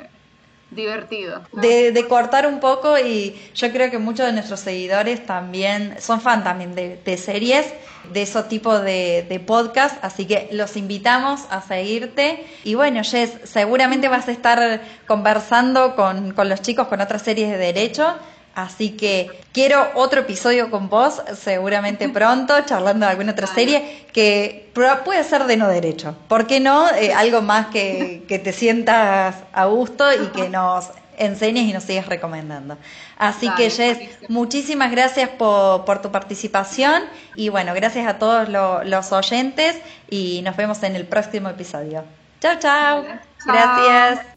divertido. 0.72 1.42
De, 1.54 2.06
cortar 2.08 2.48
un 2.48 2.60
poco 2.60 2.98
y 2.98 3.36
yo 3.54 3.72
creo 3.72 3.90
que 3.90 3.98
muchos 3.98 4.26
de 4.26 4.34
nuestros 4.34 4.60
seguidores 4.60 5.26
también 5.26 5.96
son 6.00 6.22
fan 6.22 6.44
también 6.44 6.76
de, 6.76 7.18
series, 7.18 7.74
de 8.12 8.22
esos 8.22 8.48
tipos 8.48 8.82
de, 8.84 9.26
de 9.28 9.40
podcast, 9.40 9.98
así 10.04 10.26
que 10.26 10.50
los 10.52 10.78
invitamos 10.78 11.46
a 11.50 11.62
seguirte 11.62 12.46
y 12.64 12.76
bueno, 12.76 13.02
Jess, 13.04 13.32
seguramente 13.44 14.08
vas 14.08 14.28
a 14.28 14.32
estar 14.32 14.82
conversando 15.08 15.96
con, 15.96 16.34
con 16.34 16.50
los 16.50 16.62
chicos 16.62 16.88
con 16.88 17.02
otras 17.02 17.22
series 17.22 17.50
de 17.50 17.58
derecho 17.58 18.16
Así 18.58 18.90
que 18.98 19.30
quiero 19.54 19.92
otro 19.94 20.22
episodio 20.22 20.72
con 20.72 20.90
vos, 20.90 21.22
seguramente 21.40 22.10
pronto, 22.20 22.60
charlando 22.66 23.06
de 23.06 23.12
alguna 23.12 23.34
otra 23.34 23.46
serie 23.46 24.08
que 24.12 24.72
puede 25.06 25.24
ser 25.24 25.44
de 25.44 25.58
no 25.58 25.68
derecho. 25.68 26.16
¿Por 26.28 26.48
qué 26.48 26.60
no? 26.60 26.90
Eh, 26.90 27.14
algo 27.14 27.44
más 27.44 27.68
que, 27.68 28.24
que 28.28 28.40
te 28.40 28.54
sientas 28.54 29.36
a 29.54 29.66
gusto 29.66 30.12
y 30.12 30.26
que 30.30 30.50
nos 30.50 30.90
enseñes 31.20 31.66
y 31.66 31.74
nos 31.74 31.84
sigas 31.84 32.08
recomendando. 32.08 32.80
Así 33.20 33.48
que 33.56 33.70
Jess, 33.70 34.00
muchísimas 34.28 34.90
gracias 34.90 35.30
por, 35.30 35.86
por, 35.86 36.02
tu 36.02 36.12
participación 36.12 37.04
y 37.36 37.50
bueno, 37.50 37.76
gracias 37.76 38.08
a 38.08 38.18
todos 38.18 38.50
los 38.50 39.12
oyentes 39.12 39.78
y 40.10 40.42
nos 40.44 40.58
vemos 40.58 40.82
en 40.82 40.96
el 40.96 41.06
próximo 41.06 41.50
episodio. 41.50 42.04
Chao, 42.42 42.56
chao. 42.60 43.06
Gracias. 43.46 44.37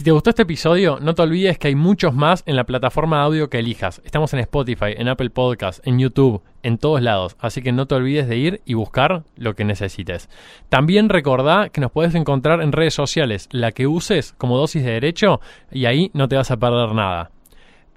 Si 0.00 0.04
te 0.04 0.12
gustó 0.12 0.30
este 0.30 0.44
episodio, 0.44 0.98
no 0.98 1.14
te 1.14 1.20
olvides 1.20 1.58
que 1.58 1.68
hay 1.68 1.74
muchos 1.74 2.14
más 2.14 2.42
en 2.46 2.56
la 2.56 2.64
plataforma 2.64 3.18
de 3.18 3.22
audio 3.24 3.50
que 3.50 3.58
elijas. 3.58 4.00
Estamos 4.02 4.32
en 4.32 4.40
Spotify, 4.40 4.94
en 4.96 5.08
Apple 5.08 5.28
Podcasts, 5.28 5.82
en 5.84 5.98
YouTube, 5.98 6.40
en 6.62 6.78
todos 6.78 7.02
lados. 7.02 7.36
Así 7.38 7.60
que 7.60 7.70
no 7.70 7.84
te 7.84 7.96
olvides 7.96 8.26
de 8.26 8.38
ir 8.38 8.62
y 8.64 8.72
buscar 8.72 9.24
lo 9.36 9.54
que 9.54 9.66
necesites. 9.66 10.30
También 10.70 11.10
recordá 11.10 11.68
que 11.68 11.82
nos 11.82 11.92
puedes 11.92 12.14
encontrar 12.14 12.62
en 12.62 12.72
redes 12.72 12.94
sociales, 12.94 13.46
la 13.50 13.72
que 13.72 13.86
uses 13.86 14.32
como 14.38 14.56
dosis 14.56 14.82
de 14.84 14.92
derecho, 14.92 15.42
y 15.70 15.84
ahí 15.84 16.10
no 16.14 16.28
te 16.28 16.36
vas 16.36 16.50
a 16.50 16.56
perder 16.56 16.94
nada. 16.94 17.30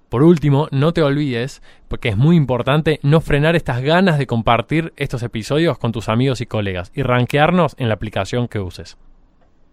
Por 0.10 0.24
último, 0.24 0.68
no 0.72 0.92
te 0.92 1.04
olvides, 1.04 1.62
porque 1.88 2.10
es 2.10 2.18
muy 2.18 2.36
importante, 2.36 3.00
no 3.02 3.22
frenar 3.22 3.56
estas 3.56 3.82
ganas 3.82 4.18
de 4.18 4.28
compartir 4.28 4.92
estos 4.98 5.24
episodios 5.24 5.78
con 5.78 5.94
tus 5.94 6.10
amigos 6.10 6.42
y 6.42 6.48
colegas 6.48 6.92
y 6.94 7.02
rankearnos 7.02 7.76
en 7.78 7.88
la 7.88 7.94
aplicación 7.94 8.50
que 8.50 8.60
uses. 8.60 8.98